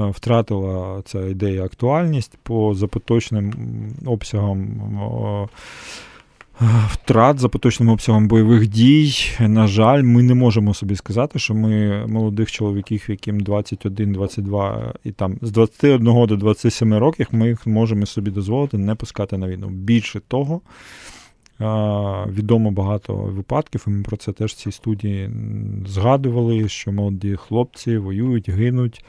[0.00, 3.54] е, втратила ця ідея актуальність по запоточним
[4.06, 5.48] обсягам.
[6.60, 9.14] Втрат за поточним обсягом бойових дій.
[9.40, 15.12] На жаль, ми не можемо собі сказати, що ми молодих чоловіків, яким 21, 22 і
[15.12, 19.68] там з 21 до 27 років, ми їх можемо собі дозволити не пускати на війну.
[19.68, 20.60] Більше того,
[22.26, 25.30] відомо багато випадків, і ми про це теж в цій студії
[25.86, 29.04] згадували, що молоді хлопці воюють, гинуть,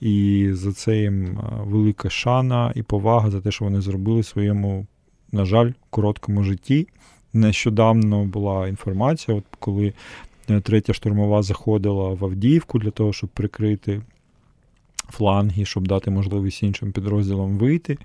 [0.00, 4.86] і за це їм велика шана і повага за те, що вони зробили своєму,
[5.32, 6.88] на жаль, короткому житті.
[7.32, 9.92] Нещодавно була інформація, от коли
[10.50, 14.02] е, третя штурмова заходила в Авдіївку для того, щоб прикрити
[15.10, 17.98] фланги, щоб дати можливість іншим підрозділам вийти.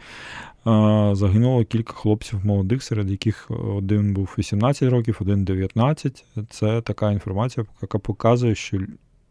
[1.11, 6.25] Загинуло кілька хлопців молодих, серед яких один був 18 років, один 19.
[6.49, 8.77] Це така інформація, яка показує, що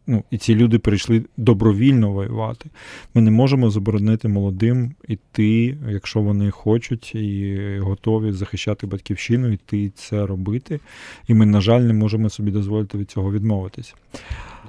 [0.07, 2.69] ну, і ці люди прийшли добровільно воювати.
[3.13, 10.25] Ми не можемо заборонити молодим іти, якщо вони хочуть і готові захищати батьківщину, іти це
[10.25, 10.79] робити.
[11.27, 13.93] І ми, на жаль, не можемо собі дозволити від цього відмовитися.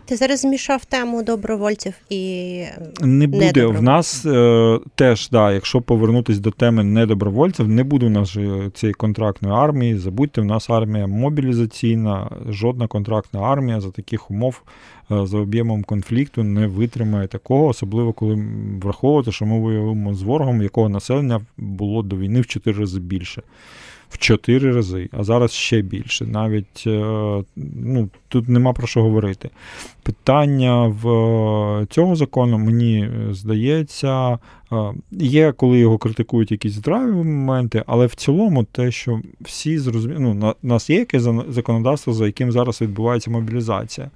[0.05, 2.65] Ти зараз змішав тему добровольців і
[3.01, 8.11] Не буде в нас е, теж, да, якщо повернутися до теми недобровольців, не буде в
[8.11, 8.37] нас
[8.75, 9.99] цієї контрактної армії.
[9.99, 14.63] Забудьте, в нас армія мобілізаційна, жодна контрактна армія за таких умов
[15.11, 18.45] е, за об'ємом конфлікту не витримає такого, особливо коли
[18.83, 23.43] враховувати, що ми воюємо з ворогом, якого населення було до війни в 4 рази більше.
[24.13, 26.27] В 4 рази, а зараз ще більше.
[26.27, 27.45] Навіть е,
[27.77, 29.51] ну, тут нема про що говорити.
[30.03, 34.39] Питання в е, цього закону, мені е, здається,
[35.11, 40.55] є, коли його критикують якісь здраві моменти, але в цілому те, що всі зрозуміли, ну,
[40.63, 44.11] у нас є якесь законодавство, за яким зараз відбувається мобілізація.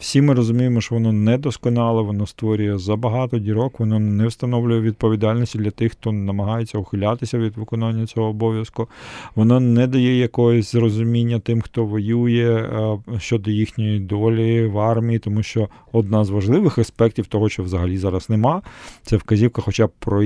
[0.00, 5.70] Всі ми розуміємо, що воно недосконале, воно створює забагато дірок, воно не встановлює відповідальності для
[5.70, 8.88] тих, хто намагається ухилятися від виконання цього обов'язку.
[9.34, 12.68] Воно не дає якогось зрозуміння тим, хто воює
[13.12, 17.98] е, щодо їхньої долі в армії, тому що одна з важливих аспектів того, що взагалі
[17.98, 18.62] зараз нема,
[19.02, 20.22] це вказівка, хоча б про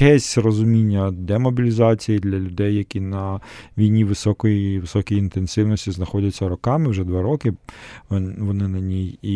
[0.00, 3.40] якесь розуміння демобілізації для людей, які на
[3.78, 7.52] війні високої високої інтенсивності знаходяться роками, вже два роки
[8.08, 9.34] вони на ній, і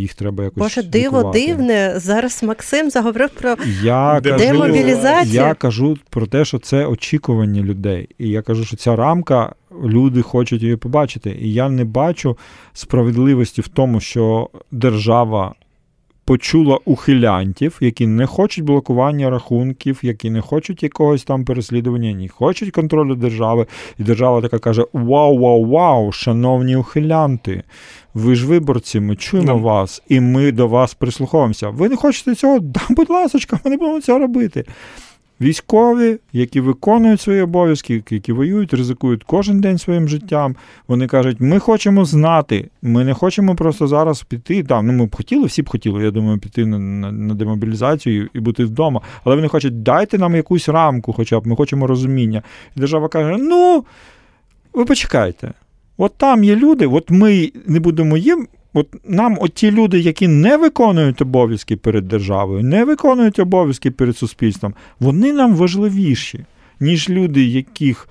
[0.00, 0.58] їх треба якось.
[0.58, 1.46] Боже, диво лікувати.
[1.46, 1.94] дивне.
[1.96, 4.76] Зараз Максим заговорив про Я кажу,
[5.24, 8.08] я кажу про те, що це очікування людей.
[8.18, 11.36] І я кажу, що ця рамка, люди хочуть її побачити.
[11.40, 12.38] І я не бачу
[12.72, 15.54] справедливості в тому, що держава
[16.30, 22.70] почула ухилянтів, які не хочуть блокування рахунків, які не хочуть якогось там переслідування, не хочуть
[22.70, 23.66] контролю держави.
[23.98, 27.62] І держава така каже: Вау, вау, вау, шановні ухилянти.
[28.14, 29.52] Ви ж виборці, ми чуємо Да.
[29.54, 31.68] вас, і ми до вас прислуховуємося.
[31.70, 32.58] Ви не хочете цього?
[32.58, 34.64] Да, будь ласка, ми не будемо цього робити.
[35.40, 40.56] Військові, які виконують свої обов'язки, які воюють, ризикують кожен день своїм життям.
[40.88, 44.62] Вони кажуть, ми хочемо знати, ми не хочемо просто зараз піти.
[44.62, 48.28] Там, ну ми б хотіли, всі б хотіли, я думаю, піти на, на, на демобілізацію
[48.34, 49.00] і бути вдома.
[49.24, 52.42] Але вони хочуть, дайте нам якусь рамку, хоча б ми хочемо розуміння.
[52.76, 53.84] І держава каже: ну,
[54.72, 55.52] ви почекайте.
[55.96, 58.48] От там є люди, от ми не будемо їм.
[58.74, 64.16] От нам, от ті люди, які не виконують обов'язки перед державою, не виконують обов'язки перед
[64.16, 66.44] суспільством, вони нам важливіші,
[66.80, 68.08] ніж люди, яких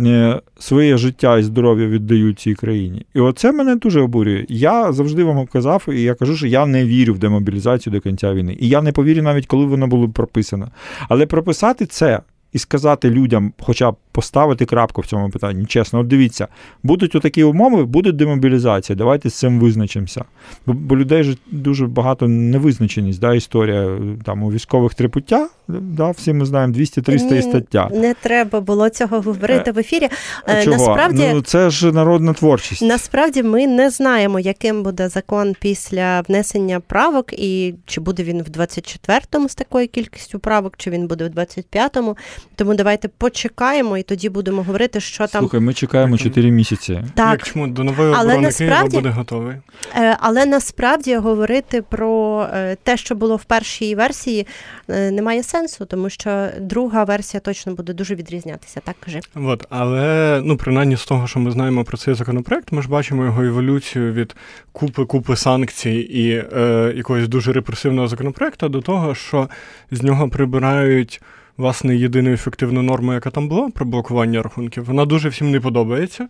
[0.00, 3.06] е, своє життя і здоров'я віддають цій країні.
[3.14, 4.46] І оце мене дуже обурює.
[4.48, 8.34] Я завжди вам казав, і я кажу, що я не вірю в демобілізацію до кінця
[8.34, 8.56] війни.
[8.60, 10.68] І я не повірю навіть, коли воно було прописано.
[11.08, 12.20] Але прописати це.
[12.52, 16.48] І сказати людям, хоча б поставити крапку в цьому питанні, чесно, от дивіться,
[16.82, 18.96] будуть отакі умови, буде демобілізація.
[18.96, 20.24] Давайте з цим визначимося.
[20.66, 23.20] Бо, бо людей ж дуже багато невизначеність.
[23.20, 27.88] Да, історія там у військових три пуття, да, всі ми знаємо 200-300 і стаття.
[27.92, 30.08] Не треба було цього говорити в ефірі.
[30.48, 30.76] Е, Чого?
[30.76, 32.82] Насправді, Ну, це ж народна творчість.
[32.82, 38.46] насправді ми не знаємо, яким буде закон після внесення правок, і чи буде він в
[38.46, 42.16] 24-му з такою кількістю правок, чи він буде в 25-му.
[42.54, 45.40] Тому давайте почекаємо і тоді будемо говорити, що там.
[45.42, 47.02] Слухай, ми чекаємо 4 місяці.
[47.14, 49.56] Так, Як чому до нової Але оборони насправді- Києва буде готовий.
[49.96, 54.46] Е, Але насправді говорити про е, те, що було в першій версії,
[54.88, 58.80] е, немає сенсу, тому що друга версія точно буде дуже відрізнятися.
[58.84, 59.20] Так кажи.
[59.34, 63.24] От, але ну, принаймні з того, що ми знаємо про цей законопроект, ми ж бачимо
[63.24, 64.36] його еволюцію від
[64.72, 69.48] купи-купи санкцій і е, якогось дуже репресивного законопроекту до того, що
[69.90, 71.20] з нього прибирають.
[71.56, 76.28] Власне, єдину ефективну норму, яка там була про блокування рахунків, вона дуже всім не подобається,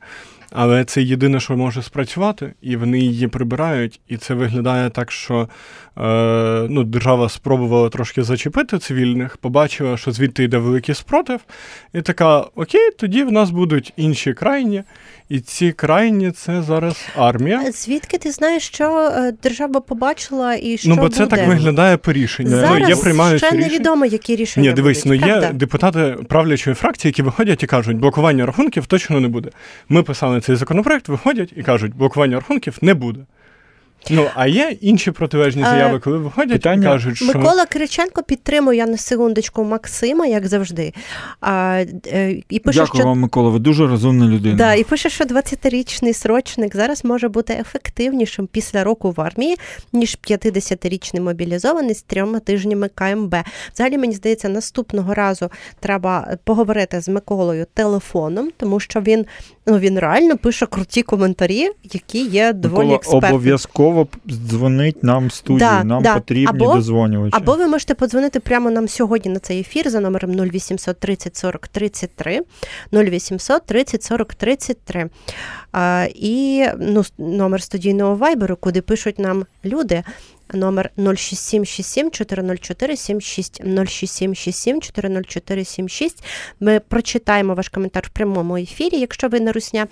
[0.51, 4.01] але це єдине, що може спрацювати, і вони її прибирають.
[4.09, 5.49] І це виглядає так, що
[5.99, 11.41] е, ну, держава спробувала трошки зачепити цивільних, побачила, що звідти йде великий спротив,
[11.95, 14.83] і така: Окей, тоді в нас будуть інші крайні,
[15.29, 17.73] і ці крайні це зараз армія.
[17.73, 21.17] Звідки ти знаєш, що е, держава побачила і що ну, бо буде?
[21.17, 22.51] це так виглядає по рішенню.
[22.51, 23.73] Зараз ну, є приймаються ще рішення.
[23.73, 27.97] невідомо, які рішення Ні, дивись, будуть, ну є депутати правлячої фракції, які виходять і кажуть,
[27.97, 29.51] блокування рахунків точно не буде.
[29.89, 33.21] Ми писали цей законопроект, виходять і кажуть, блокування рахунків не буде.
[34.11, 38.23] Ну, а є інші протилежні Е, заяви, коли виходять питання- і кажуть, що Микола Кириченко
[38.23, 40.93] підтримує я на секундочку Максима, як завжди.
[41.41, 43.51] А, е, і пише, Дякую що вам, Микола.
[43.51, 44.57] Ви дуже розумна людина.
[44.57, 49.57] Да, і пише, що 20-річний срочник зараз може бути ефективнішим після року в армії,
[49.93, 53.35] ніж 50-річний мобілізований з трьома тижнями КМБ.
[53.75, 59.27] Взагалі, мені здається, наступного разу треба поговорити з Миколою телефоном, тому що він,
[59.67, 63.35] ну, він реально пише круті коментарі, які є доволі Микола, експертними.
[63.35, 65.59] обов'язково обов'язково дзвонить нам в студію.
[65.59, 66.15] Да, нам да.
[66.15, 67.37] потрібні Або- дозвонювачі.
[67.37, 71.69] Або ви можете подзвонити прямо нам сьогодні на цей ефір за номером 0800 30 40
[71.69, 72.43] 33,
[72.93, 75.11] 0800 30 40 33.
[75.73, 80.03] А, і ну, номер студійного вайберу, куди пишуть нам люди.
[80.55, 86.25] Номер 06767 404 76 06767 404 76.
[86.61, 89.87] Ми прочитаємо ваш коментар в прямому ефірі, якщо ви не русня.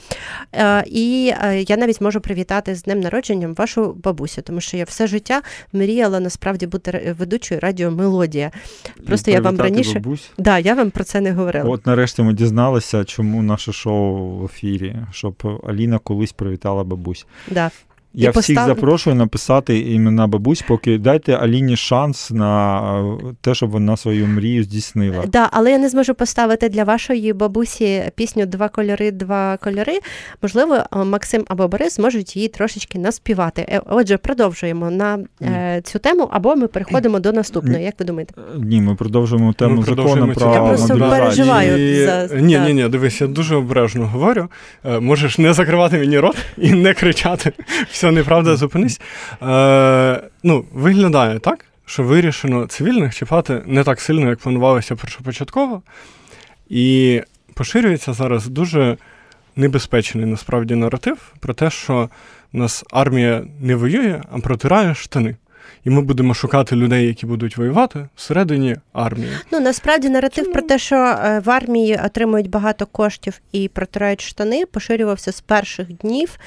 [0.53, 4.85] Е, І е, я навіть можу привітати з днем народженням вашу бабусю, тому що я
[4.85, 5.43] все життя
[5.73, 8.51] мріяла насправді бути ведучою радіо Мелодія.
[9.07, 9.95] Просто я вам раніше.
[9.95, 10.31] бабусь.
[10.39, 11.71] Да, я вам про це не говорила.
[11.71, 17.27] От нарешті ми дізналися, чому наше шоу в ефірі, щоб Аліна колись привітала бабусь.
[17.51, 17.71] Да.
[18.17, 23.55] Я І всіх постав- запрошую написати імена бабусь, поки дайте Аліні шанс на е, те,
[23.55, 25.25] щоб вона свою мрію здійснила.
[25.27, 29.99] Да, але я не зможу поставити для вашої бабусі пісню Два кольори, два кольори.
[30.43, 33.67] Можливо, е, Максим або Борис зможуть її трошечки наспівати.
[33.69, 37.85] Е, Отже, продовжуємо на е, цю тему, або ми переходимо до наступної.
[37.85, 38.35] Як ви думаєте?
[38.59, 40.55] Ні, ми продовжуємо тему Ми закону продовжуємо про.
[40.55, 41.93] Я просто переживаю.
[41.93, 42.05] І...
[42.05, 44.49] за- Ні, ні, ні, дивись, я дуже обережно говорю.
[45.01, 47.53] Можеш не закривати мені рот і не кричати.
[48.05, 49.01] Все неправда, зупинись.
[49.43, 55.83] Е, ну, виглядає так, що вирішено цивільних чіпати не так сильно, як планувалося першопочатково.
[56.69, 57.21] І
[57.55, 58.97] поширюється зараз дуже
[59.57, 62.11] небезпечний насправді наратив про те, що
[62.53, 65.37] нас армія не воює, а протирає штани.
[65.85, 69.31] І ми будемо шукати людей, які будуть воювати всередині армії.
[69.53, 74.67] Ну насправді наратив про те, що е, в армії отримують багато коштів і протирають штани,
[74.67, 76.39] поширювався з перших днів.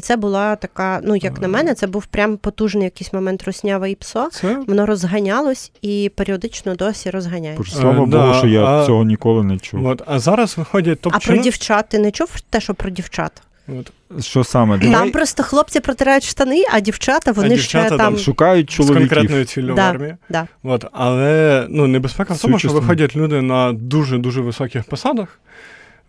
[0.00, 3.94] Це була така, ну як на мене, це був прям потужний якийсь момент руснява і
[3.94, 4.28] псо.
[4.32, 7.72] Це Воно розганялось і періодично досі розганяється.
[7.72, 9.86] Слава Е, Богу, да, що я а- цього ніколи не чув.
[9.86, 13.42] От, а зараз виходять топ А про дівчат ти не чув те, що про дівчат?
[13.68, 13.92] От.
[14.24, 14.78] Що саме?
[14.78, 18.18] Там просто хлопці протирають штани, а дівчата вони дівчата ще там там.
[18.18, 19.08] Шукають з чоловіків.
[19.08, 19.90] конкретною ціллю в Да.
[19.90, 20.16] армії.
[20.28, 20.46] Да.
[20.62, 25.40] От, але ну, небезпека в тому, що виходять люди на дуже-дуже високих посадах,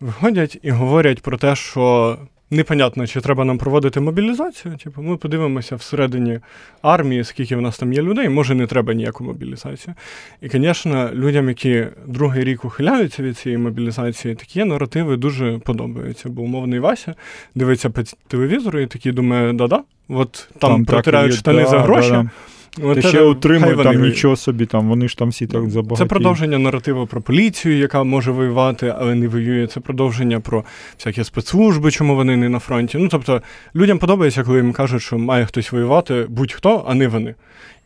[0.00, 2.18] виходять і говорять про те, що
[2.50, 4.76] непонятно, чи треба нам проводити мобілізацію.
[4.76, 6.40] Типу, ми подивимося всередині
[6.82, 9.94] армії, скільки в нас там є людей, може не треба ніяку мобілізацію.
[10.40, 16.28] І, звісно, людям, які другий рік ухиляються від цієї мобілізації, такі наративи дуже подобаються.
[16.28, 17.14] Бо умовний Вася
[17.54, 21.78] дивиться по телевізору і такий думає, да-да, от там, так і протирають штани да, за
[21.80, 22.10] гроші.
[22.10, 22.30] да, да.
[22.76, 24.14] Ти це- ще хай утримує там воюють.
[24.14, 26.04] нічого собі, там вони ж там всі так забагато.
[26.04, 29.66] Це продовження наративу про поліцію, яка може воювати, але не воює.
[29.66, 30.64] Це продовження про
[30.98, 32.98] всякі спецслужби, чому вони не на фронті.
[32.98, 33.42] Ну тобто
[33.74, 37.34] людям подобається, коли їм кажуть, що має хтось воювати будь-хто, а не вони.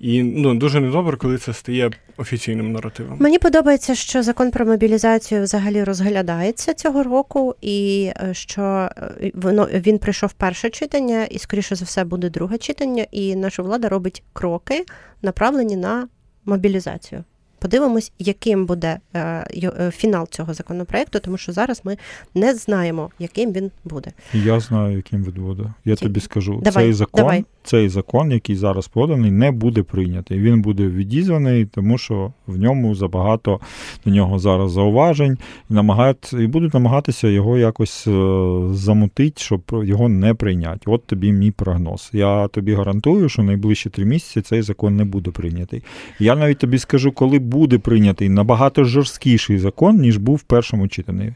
[0.01, 3.16] І ну дуже недобре, коли це стає офіційним наративом.
[3.20, 9.68] Мені подобається, що закон про мобілізацію взагалі розглядається цього року, і е, що е, воно
[9.72, 13.07] він прийшов перше читання, і скоріше за все буде друге читання.
[13.12, 14.73] І наша влада робить кроки,
[15.22, 16.08] направлені на
[16.44, 17.24] мобілізацію.
[17.58, 19.20] Подивимось, яким буде е,
[19.62, 21.96] е, фінал цього законопроекту, тому що зараз ми
[22.34, 24.12] не знаємо, яким він буде.
[24.32, 25.64] Я знаю, яким він буде.
[25.84, 27.44] Я Ті- тобі скажу, Давай, цей закон, давай.
[27.64, 30.38] Цей закон, який зараз поданий, не буде прийнятий.
[30.38, 33.60] Він буде відізваний, тому що в ньому забагато
[34.04, 35.38] до нього зараз зауважень,
[35.70, 40.80] і намагають, і будуть намагатися його якось е, замутити, щоб його не прийняти.
[40.86, 42.10] От тобі мій прогноз.
[42.12, 45.82] Я тобі гарантую, що найближчі три місяці цей закон не буде прийнятий.
[46.18, 51.32] Я навіть тобі скажу, коли буде прийнятий набагато жорсткіший закон, ніж був в першому читанні.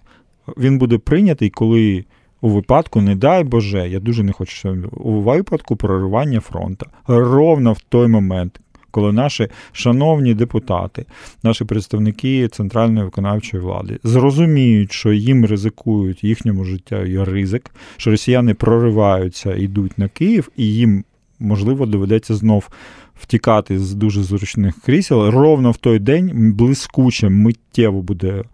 [0.58, 2.04] Він буде прийнятий, коли
[2.40, 6.86] у випадку, не дай Боже, я дуже не хочу, що у випадку проривання фронту.
[7.06, 8.60] Ровно в той момент,
[8.90, 11.06] коли наші шановні депутати,
[11.42, 19.54] наші представники центральної виконавчої влади зрозуміють, що їм ризикують їхньому життю ризик, що росіяни прориваються,
[19.54, 21.04] йдуть на Київ, і їм
[21.38, 22.68] можливо доведеться знов
[23.20, 25.28] втікати з дуже зручних крісел.
[25.28, 28.44] Ровно в той день блискуче миттєво буде.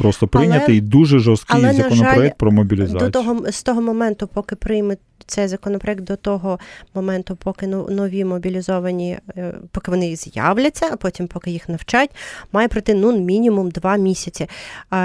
[0.00, 3.00] Просто прийнятий дуже жорсткий але, на законопроект жаль, про мобілізацію.
[3.00, 4.96] До того з того моменту, поки прийме
[5.30, 6.58] цей законопроект, до того
[6.94, 12.10] моменту, поки ну- нові мобілізовані, е, поки вони з'являться, а потім поки їх навчать,
[12.52, 14.48] має пройти ну мінімум два місяці.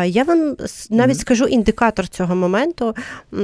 [0.05, 0.55] Я вам
[0.89, 2.95] навіть скажу індикатор цього моменту,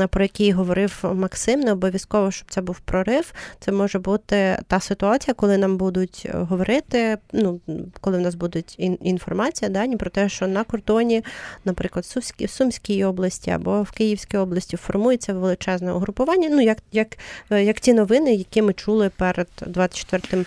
[0.10, 1.60] про який говорив Максим.
[1.60, 3.34] Не обов'язково, щоб це був прорив.
[3.60, 7.18] Це може бути та ситуація, коли нам будуть е, говорити.
[7.34, 7.60] Ну
[8.02, 8.64] коли в нас буде
[9.02, 11.24] інформація дані про те, що на кордоні
[11.66, 16.50] наприклад, в Сумській, області або в Київській області формується величезне угрупування.
[16.52, 17.18] Ну, як, як,
[17.52, 20.46] е, як ті новини, які ми чули перед 24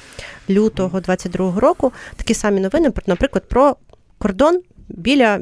[0.50, 3.76] лютого 22 року, такі самі новини, наприклад, про
[4.18, 5.40] кордон біля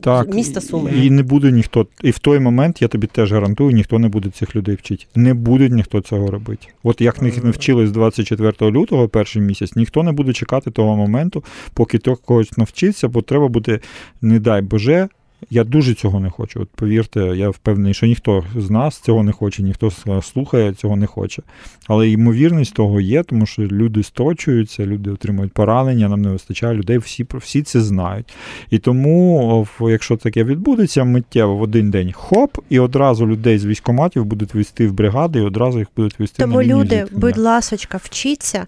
[0.00, 0.90] так, міста Суми.
[0.90, 1.86] І не буде ніхто.
[2.02, 5.04] І в той момент я тобі теж гарантую, ніхто не буде цих людей вчити.
[5.14, 6.66] Не буде ніхто цього робити.
[6.82, 11.44] От як не вчили з 24 лютого, перший місяць, ніхто не буде чекати того моменту,
[11.74, 13.80] поки той когось навчиться, бо треба буде,
[14.22, 15.08] не дай Боже.
[15.50, 16.60] Я дуже цього не хочу.
[16.60, 19.90] От повірте, я впевнений, що ніхто з нас цього не хоче, ніхто
[20.22, 21.42] слухає цього не хоче.
[21.88, 26.98] Але ймовірність того є, тому що люди строчуються, люди отримують поранення, нам не вистачає людей,
[26.98, 28.34] всі всі це знають.
[28.70, 34.24] І тому, якщо таке відбудеться, миттєво в один день хоп, і одразу людей з військоматів
[34.24, 37.20] будуть вести в бригади, і одразу їх будуть вести тому на люди, зіткнення.
[37.20, 38.66] будь ласочка, вчіться,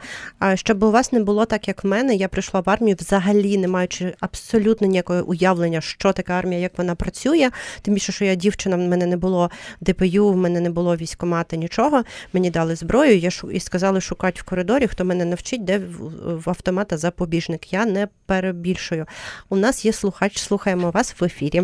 [0.54, 2.14] щоб у вас не було так, як в мене.
[2.14, 6.94] Я прийшла в армію, взагалі не маючи абсолютно ніякого уявлення, що таке армія як вона
[6.94, 7.50] працює.
[7.82, 9.50] Тим більше, що я дівчина, в мене не було
[9.80, 12.02] ДПЮ, в мене не було військомата, нічого.
[12.32, 13.18] Мені дали зброю.
[13.18, 15.80] Я шу і сказали шукати в коридорі, хто мене навчить, де
[16.24, 17.72] в автомата запобіжник.
[17.72, 19.06] Я не перебільшую.
[19.48, 21.62] У нас є слухач, слухаємо вас в ефірі.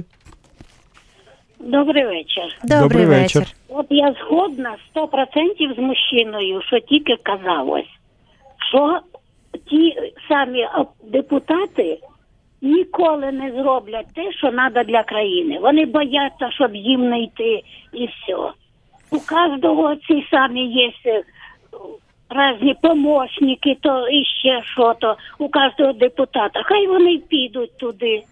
[1.61, 2.45] Добрий вечір.
[2.63, 3.41] Добрий, Добрий вечір.
[3.41, 3.57] вечір.
[3.69, 7.91] От я згодна 100% з мужчиною, що тільки казалось,
[8.71, 9.01] що
[9.71, 9.95] ті
[10.29, 10.67] самі
[11.05, 11.99] депутати
[12.63, 15.59] ніколи не зроблять те, що треба для країни.
[15.63, 18.37] Вони бояться, щоб їм не йти і все.
[19.11, 21.23] У кожного ці самі є е,
[22.31, 26.63] різні помощники, то і ще що то, у кожного депутата.
[26.65, 28.23] Хай вони підуть туди.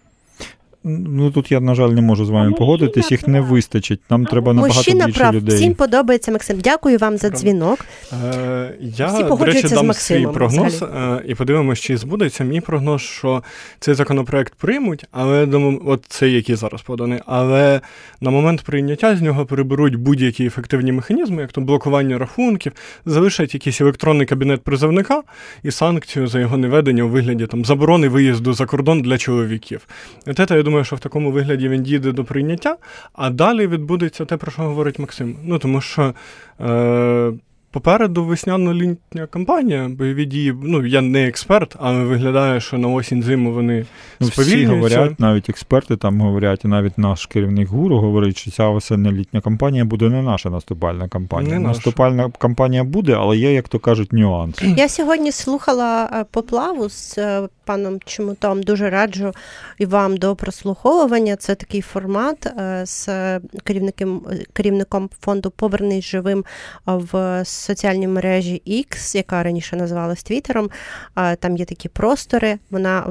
[0.83, 3.99] Ну тут я, на жаль, не можу з вами А погодитись, їх не вистачить.
[4.09, 5.55] Нам треба набагато Мужчина більше прав, людей.
[5.55, 6.59] всім подобається Максим.
[6.63, 7.85] Дякую вам за дзвінок.
[8.13, 12.43] Е, я, Всі до речі, з дам Максимом свій прогноз е, і подивимось, чи збудеться.
[12.43, 13.43] Мій прогноз, що
[13.79, 17.81] цей законопроект приймуть, але до от цей, який зараз поданий, але
[18.21, 22.71] на момент прийняття з нього приберуть будь-які ефективні механізми, як то блокування рахунків,
[23.05, 25.21] залишать якийсь електронний кабінет призовника
[25.63, 29.87] і санкцію за його неведення у вигляді там заборони виїзду за кордон для чоловіків.
[30.27, 32.77] От це, я думаю, що в такому вигляді він дійде до прийняття,
[33.13, 35.35] а далі відбудеться те, про що говорить Максим.
[35.43, 36.13] Ну тому що.
[36.61, 37.31] Е,
[37.71, 40.55] Попереду весняно-літня кампанія, бойові дії.
[40.63, 43.85] Ну, я не експерт, але виглядає, що на осінь зиму вони
[44.19, 48.67] Ну, всі говорять, навіть експерти там говорять, і навіть наш керівник гуру говорить, що ця
[48.67, 51.53] осіння-літня кампанія буде не наша наступальна кампанія.
[51.53, 51.73] Не наша.
[51.73, 54.61] Наступальна кампанія буде, але є, як то кажуть, нюанс.
[54.61, 58.63] Я сьогодні слухала е, поплаву з е, паном Чмутом.
[58.63, 59.33] Дуже раджу
[59.77, 61.35] і вам до прослуховування.
[61.35, 63.07] Це такий формат е, з
[63.63, 66.45] керівником керівником фонду Повернись живим
[66.85, 70.69] в соціальній мережі X, яка раніше називалась Твіттером.
[71.39, 72.59] Там є такі простори.
[72.69, 73.03] Вона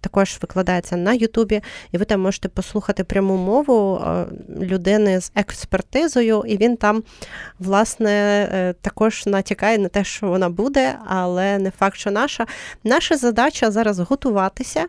[0.00, 4.00] також викладається на Ютубі, і ви там можете послухати пряму мову
[4.60, 7.02] людини з експертизою, і він там,
[7.58, 12.46] власне, також натякає на те, що вона буде, але не факт, що наша.
[12.84, 14.86] Наша задача зараз готуватися,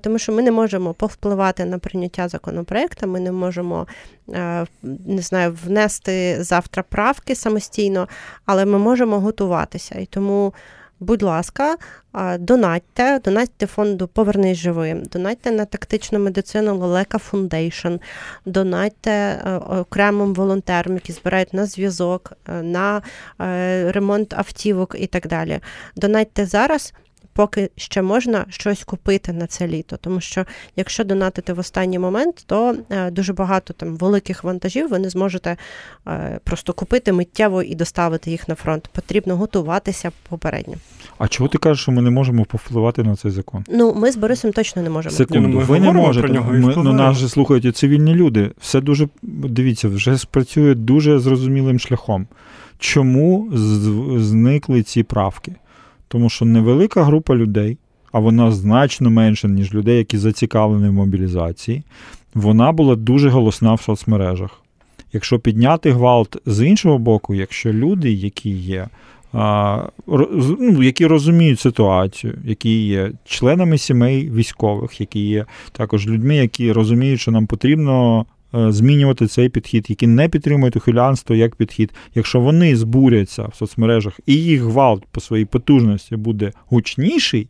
[0.00, 3.86] тому що ми не можемо повпливати на прийняття законопроекту, ми не можемо
[5.06, 8.08] не знаю, внести завтра правки самостійно,
[8.46, 9.98] але ми можемо готуватися.
[9.98, 10.54] І тому.
[11.02, 11.76] Будь ласка,
[12.38, 17.94] донатьте, донатьте фонду Повернись живим, донатьте на тактичну медицину Leleka Foundation,
[18.46, 23.02] донатьте окремим волонтерам, які збирають на зв'язок, на
[23.92, 25.60] ремонт автівок і так далі.
[25.96, 26.94] Донатьте зараз.
[27.40, 30.44] Поки ще можна щось купити на це літо, тому що
[30.76, 32.76] якщо донатити в останній момент, то
[33.12, 35.56] дуже багато там великих вантажів ви не зможете
[36.44, 38.88] просто купити миттєво і доставити їх на фронт.
[38.92, 40.74] Потрібно готуватися попередньо.
[41.18, 43.64] А чого ти кажеш, що ми не можемо повпливати на цей закон?
[43.68, 45.14] Ну ми з Борисом точно не можемо.
[45.14, 46.26] Секунду, ну, ми ви не можете.
[46.26, 48.50] про нього ми, ну, нас же слухають і цивільні люди.
[48.60, 52.26] Все дуже дивіться, вже спрацює дуже зрозумілим шляхом.
[52.78, 53.48] Чому
[54.18, 55.52] зникли ці правки?
[56.12, 57.78] Тому що невелика група людей,
[58.12, 61.82] а вона значно менша, ніж людей, які зацікавлені в мобілізації,
[62.34, 64.60] вона була дуже голосна в соцмережах.
[65.12, 68.88] Якщо підняти гвалт з іншого боку, якщо люди, які є,
[70.58, 77.20] ну, які розуміють ситуацію, які є членами сімей військових, які є також людьми, які розуміють,
[77.20, 81.92] що нам потрібно змінювати цей підхід, які не підтримують ухилянство як підхід.
[82.14, 87.48] Якщо вони збуряться в соцмережах і їх гвалт по своїй потужності буде гучніший.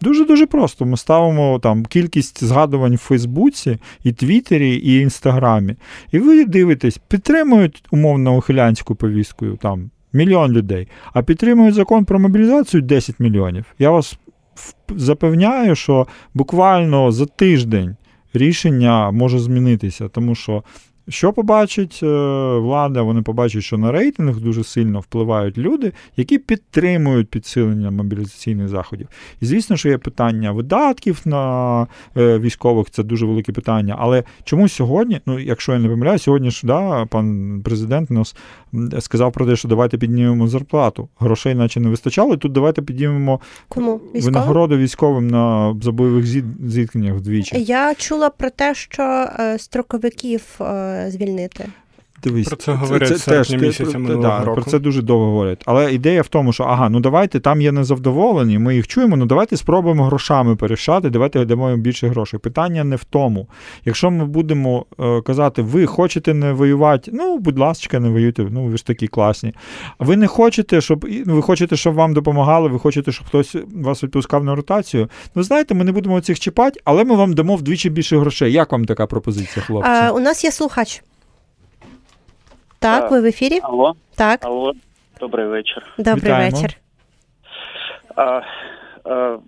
[0.00, 0.86] Дуже дуже просто.
[0.86, 5.76] Ми ставимо там кількість згадувань в Фейсбуці, і Твіттері, і Інстаграмі.
[6.12, 12.82] І ви дивитесь, підтримують умовно ухилянську повісткою там мільйон людей, а підтримують закон про мобілізацію
[12.82, 13.64] 10 мільйонів.
[13.78, 14.18] Я вас
[14.88, 17.96] запевняю, що буквально за тиждень
[18.34, 20.62] рішення може змінитися, тому що
[21.08, 22.06] Що побачить е,
[22.58, 23.02] влада?
[23.02, 29.08] Вони побачать, що на рейтинг дуже сильно впливають люди, які підтримують підсилення мобілізаційних заходів.
[29.40, 33.96] І звісно, що є питання видатків на е, військових, це дуже велике питання.
[33.98, 38.36] Але чому сьогодні, ну якщо я не помиляю, сьогодні ж да, пан президент нас
[39.00, 41.08] сказав про те, що давайте піднімемо зарплату.
[41.18, 42.34] Грошей наче не вистачало.
[42.34, 43.96] і Тут давайте піднімемо Кому?
[43.96, 44.22] Військовим?
[44.24, 46.26] винагороду військовим на забойових
[46.66, 47.62] зіткненнях вдвічі.
[47.62, 51.66] Я чула про те, що е, строковиків е, звільнити.
[52.24, 54.60] Дивись, Про це говорять в серпні ти- місяця про- минулого да, року.
[54.60, 55.62] Про це дуже довго говорять.
[55.66, 59.26] Але ідея в тому, що ага, ну давайте там є незавдоволені, ми їх чуємо, ну
[59.26, 62.40] давайте спробуємо грошами перешати, давайте дамо їм більше грошей.
[62.40, 63.48] Питання не в тому.
[63.84, 68.66] Якщо ми будемо е, казати, ви хочете не воювати, ну, будь ласка, не воюйте, ну
[68.66, 69.52] ви ж такі класні.
[69.98, 73.56] А ви не хочете, щоб ну, ви хочете, щоб вам допомагали, ви хочете, щоб хтось
[73.74, 75.08] вас відпускав на ротацію.
[75.34, 78.52] Ну, знаєте, ми не будемо цих чіпати, але ми вам дамо вдвічі більше грошей.
[78.52, 79.90] Як вам така пропозиція, хлопці?
[79.90, 81.02] Е, у нас є слухач.
[82.84, 83.60] Так, ви в ефірі?
[83.62, 84.72] Алло, Так, алло,
[85.20, 85.82] добрий вечір.
[85.98, 86.56] добрий Вітаємо.
[86.56, 86.76] вечір.
[88.16, 88.40] А,
[89.04, 89.38] а,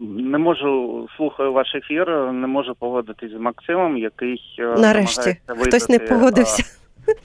[0.00, 5.88] не можу слухаю ваш ефір, не можу погодитись з Максимом, який е, Нарешті намагається хтось
[5.88, 6.62] не погодився.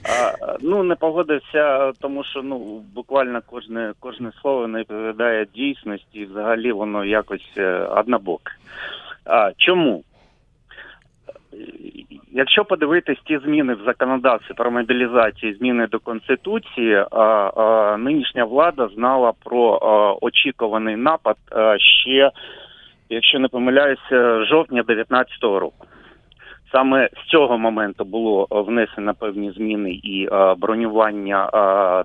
[0.02, 6.18] А, а, ну не погодився, тому що ну буквально кожне кожне слово не відповідає дійсності,
[6.18, 8.52] і взагалі воно якось е, однобоке.
[9.24, 10.04] А чому?
[12.32, 17.04] Якщо подивитись ті зміни в законодавстві про мобілізацію, зміни до конституції,
[17.98, 19.78] нинішня влада знала про
[20.22, 21.36] очікуваний напад
[21.76, 22.30] ще,
[23.08, 25.86] якщо не помиляюся, жовтня 2019 року.
[26.72, 31.50] Саме з цього моменту було внесено певні зміни і бронювання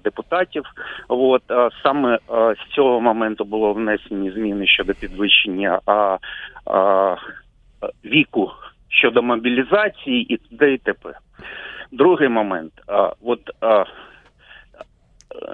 [0.03, 0.63] депутатів.
[1.07, 1.43] От
[1.83, 5.79] саме з цього моменту було внесені зміни щодо підвищення
[8.05, 8.51] віку
[8.89, 10.73] щодо мобілізації і т.д.
[10.73, 11.09] і т.п.
[11.91, 12.71] Другий момент.
[12.87, 13.85] А, От а,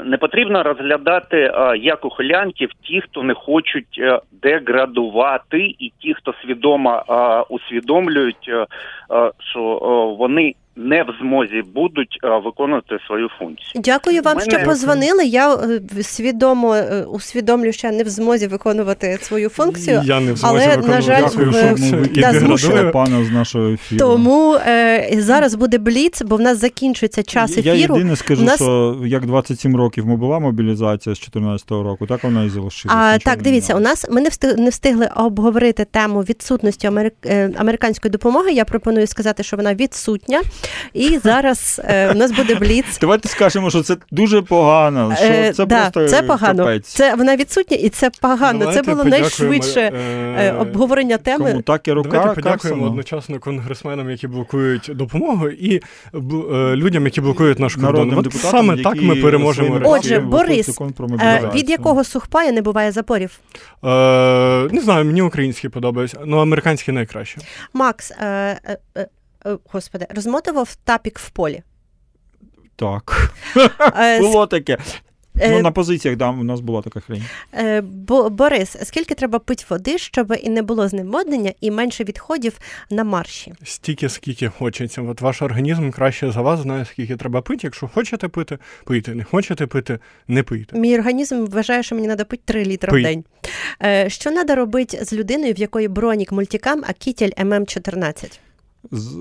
[0.04, 6.34] не потрібно розглядати а, як ухилянків ті, хто не хочуть а, деградувати, і ті, хто
[6.42, 8.66] свідомо а, усвідомлюють, е,
[9.12, 13.82] е, що е, вони не в змозі будуть е, виконувати свою функцію.
[13.84, 15.26] Дякую вам, Мене- що позвонили.
[15.26, 20.02] Я е, свідомо е, усвідомлю, що я не в змозі виконувати свою функцію.
[20.06, 22.84] Я не в змозі але, виконувати на жаль, свою в- і да, змушена.
[22.92, 24.00] пана з нашого ефіру.
[24.00, 29.02] Тому е, зараз буде бліц, бо в нас закінчується час Я єдине скажу, нас- що
[29.06, 33.00] як 27 років ми була мобілізація з 2014 року, так вона і залишилася.
[33.00, 37.14] А, так, дивіться, у нас ми не встигли, не встигли обговорити тему відсутності америк...
[37.58, 38.52] американської допомоги.
[38.52, 40.42] Я пропоную сказати, що вона відсутня.
[40.94, 42.86] І зараз е, у нас буде бліц.
[43.02, 45.16] Давайте скажемо, що це дуже погано.
[45.16, 46.64] Що Е, це да, просто це погано.
[46.64, 46.88] капець.
[46.88, 48.60] Це вона відсутня, і це погано.
[48.60, 49.92] Давайте це було найшвидше е,
[50.38, 51.50] е, обговорення теми.
[51.50, 52.92] Кому так і рука Давайте подякуємо Карсону?
[52.92, 56.18] одночасно конгресменам, які блокують допомогу, і е,
[56.76, 58.14] людям, які блокують наш кордон.
[58.18, 59.82] От саме так ми переможемо.
[59.84, 60.80] Отже, Борис,
[61.22, 63.40] Е, від якого сухпаю не буває запорів?
[63.84, 63.88] Е,
[64.72, 67.38] не знаю, мені українські подобаються, але американські найкраще.
[67.74, 68.60] Макс, е,
[68.98, 69.08] е,
[69.72, 71.64] господи, розмотував тапік в полі.
[72.76, 73.32] Так.
[74.00, 74.78] Е, Було таке.
[75.40, 77.24] е, Ну, на позиціях да, у нас була така хрень.
[77.54, 82.60] Е, Бо, Борис, скільки треба пити води, щоб і не було зневоднення, і менше відходів
[82.90, 83.54] на марші?
[83.64, 85.02] Стільки, скільки хочеться.
[85.02, 87.60] От ваш організм краще за вас знає, скільки треба пити.
[87.64, 89.16] Якщо хочете пити, пийте.
[89.16, 90.78] Не хочете пити, не пийте.
[90.80, 93.02] Мій організм вважає, що мені треба пити 3 літри Пий.
[93.02, 93.24] в день.
[93.84, 98.26] Е, Що треба робити з людиною, в якої бронік мультикам, а кітель ММ14?
[98.34, 98.40] З-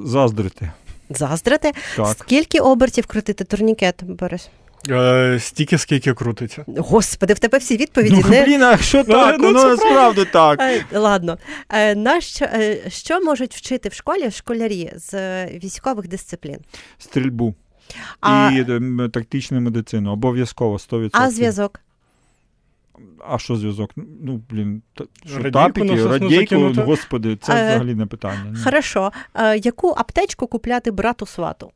[0.04, 0.70] Заздрити.
[1.10, 1.72] Заздрите?
[1.96, 2.16] Так.
[2.18, 4.48] Скільки обертів крутити турнікет, Борис?
[4.90, 6.64] Е, стільки, скільки крутиться.
[6.66, 8.20] Господи, в тебе всі відповіді.
[8.24, 8.44] Ну, не...
[8.44, 9.36] блін, а що так?
[9.38, 10.60] ну, це насправді так.
[10.60, 11.38] Е, Ладно.
[11.68, 16.58] Е, На що, е, що можуть вчити в школі школярі з е, військових дисциплін?
[16.98, 17.54] Стрільбу.
[18.20, 18.64] А, І
[19.08, 20.12] тактичну медицину.
[20.12, 21.10] Обов'язково 100%.
[21.12, 21.80] а зв'язок?
[23.28, 23.90] А що зв'язок?
[23.96, 28.50] Ну, блін, та- що Радійку тапіки, радійку, господи, це а, взагалі не питання.
[28.50, 28.56] Ні.
[28.64, 29.12] Хорошо.
[29.32, 31.70] А, Яку аптечку купляти брату свату?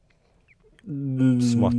[1.41, 1.75] Сват.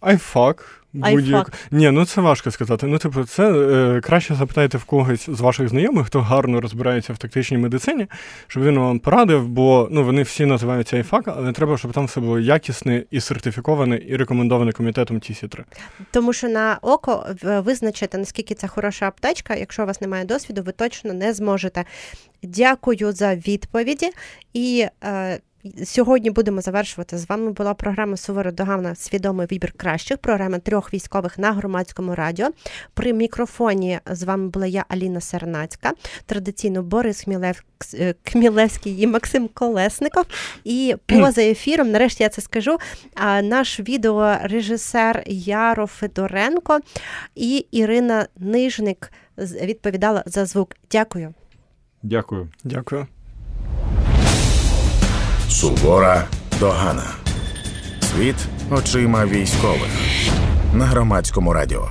[0.00, 0.86] Айфак.
[0.92, 1.52] Будь-як.
[1.70, 2.86] Ні, ну це важко сказати.
[2.86, 7.18] Ну, типу, це е, краще запитайте в когось з ваших знайомих, хто гарно розбирається в
[7.18, 8.06] тактичній медицині,
[8.46, 12.20] щоб він вам порадив, бо ну, вони всі називаються IFAK, але треба, щоб там все
[12.20, 15.64] було якісне і сертифіковане, і рекомендоване комітетом TCCC.
[16.10, 20.72] Тому що на око визначити, наскільки це хороша аптечка, якщо у вас немає досвіду, ви
[20.72, 21.84] точно не зможете.
[22.42, 24.10] Дякую за відповіді.
[24.52, 25.40] І е,
[25.84, 27.18] сьогодні будемо завершувати.
[27.18, 30.18] З вами була програма Сувора догана Свідомий вибір кращих.
[30.18, 32.50] Програма трьох військових на громадському радіо.
[32.94, 35.92] При мікрофоні з вами була я, Аліна Сернацька.
[36.26, 37.62] Традиційно Борис Хмілев,
[37.94, 40.24] е, Хмілевський і Максим Колесников.
[40.64, 42.78] І поза ефіром, нарешті я це скажу.
[43.42, 46.80] Наш відеорежисер Яро Федоренко
[47.34, 50.76] і Ірина Нижник відповідала за звук.
[50.90, 51.34] Дякую.
[52.02, 52.48] Дякую.
[52.64, 53.06] Дякую.
[55.48, 56.24] Сувора
[56.60, 57.06] Догана.
[58.00, 58.36] Світ
[58.70, 59.90] очима військових
[60.74, 61.88] на громадському радіо.